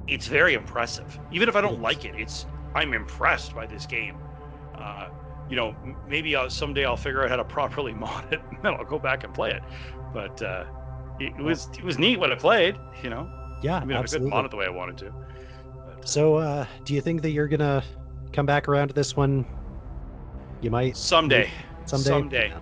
it's 0.06 0.26
very 0.26 0.54
impressive. 0.54 1.18
Even 1.30 1.48
if 1.48 1.56
I 1.56 1.60
don't 1.60 1.80
like 1.80 2.04
it, 2.04 2.14
it's 2.16 2.46
I'm 2.74 2.92
impressed 2.94 3.54
by 3.54 3.66
this 3.66 3.86
game. 3.86 4.20
Uh, 4.74 5.08
you 5.48 5.56
know, 5.56 5.76
maybe 6.04 6.36
I'll, 6.36 6.50
someday 6.50 6.84
I'll 6.84 6.96
figure 6.96 7.22
out 7.24 7.30
how 7.30 7.36
to 7.36 7.44
properly 7.46 7.94
mod 7.94 8.26
it, 8.30 8.42
and 8.50 8.60
then 8.62 8.74
I'll 8.74 8.84
go 8.84 8.98
back 8.98 9.24
and 9.24 9.34
play 9.34 9.50
it. 9.52 9.64
But 10.12 10.40
uh, 10.42 10.64
it, 11.20 11.36
was 11.38 11.68
it 11.78 11.84
was 11.84 11.98
neat 11.98 12.18
when 12.18 12.32
I 12.32 12.34
played. 12.34 12.76
You 13.02 13.10
know, 13.10 13.30
Yeah, 13.62 13.76
I 13.76 13.84
mean, 13.84 13.96
I 13.96 14.02
couldn't 14.02 14.02
absolutely. 14.02 14.30
mod 14.30 14.44
it 14.46 14.50
the 14.50 14.56
way 14.56 14.66
I 14.66 14.70
wanted 14.70 14.98
to. 14.98 15.12
But, 15.86 16.08
So, 16.08 16.36
uh, 16.36 16.66
do 16.84 16.94
you 16.94 17.00
think 17.00 17.22
that 17.22 17.30
you're 17.30 17.48
gonna 17.48 17.82
come 18.32 18.46
back 18.46 18.68
around 18.68 18.88
to 18.88 18.94
this 18.94 19.16
one? 19.16 19.46
You 20.60 20.70
might 20.70 20.96
someday, 20.96 21.50
someday. 21.84 22.08
someday, 22.10 22.48
Yeah, 22.48 22.58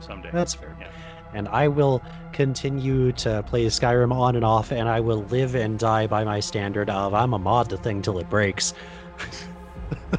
someday. 0.00 0.30
that's 0.32 0.54
fair. 0.54 0.74
Yeah. 0.80 0.88
And 1.34 1.48
I 1.48 1.66
will 1.68 2.02
continue 2.32 3.10
to 3.12 3.42
play 3.42 3.66
Skyrim 3.66 4.12
on 4.12 4.36
and 4.36 4.44
off, 4.44 4.70
and 4.72 4.88
I 4.88 5.00
will 5.00 5.24
live 5.24 5.56
and 5.56 5.78
die 5.78 6.06
by 6.06 6.22
my 6.24 6.38
standard 6.40 6.88
of 6.88 7.12
I'm 7.12 7.32
a 7.34 7.38
mod 7.38 7.68
the 7.70 7.76
thing 7.76 8.02
till 8.02 8.18
it 8.18 8.28
breaks. 8.30 8.72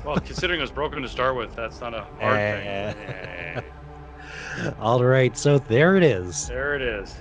Well, 0.05 0.17
considering 0.17 0.59
it 0.59 0.61
was 0.61 0.71
broken 0.71 1.01
to 1.01 1.09
start 1.09 1.35
with, 1.35 1.55
that's 1.55 1.81
not 1.81 1.93
a 1.95 2.01
hard 2.19 2.37
Eh. 2.37 2.91
thing. 2.93 3.07
Eh. 3.07 3.61
All 4.79 5.03
right, 5.03 5.35
so 5.35 5.57
there 5.57 5.95
it 5.95 6.03
is. 6.03 6.47
There 6.47 6.75
it 6.75 6.81
is. 6.83 7.15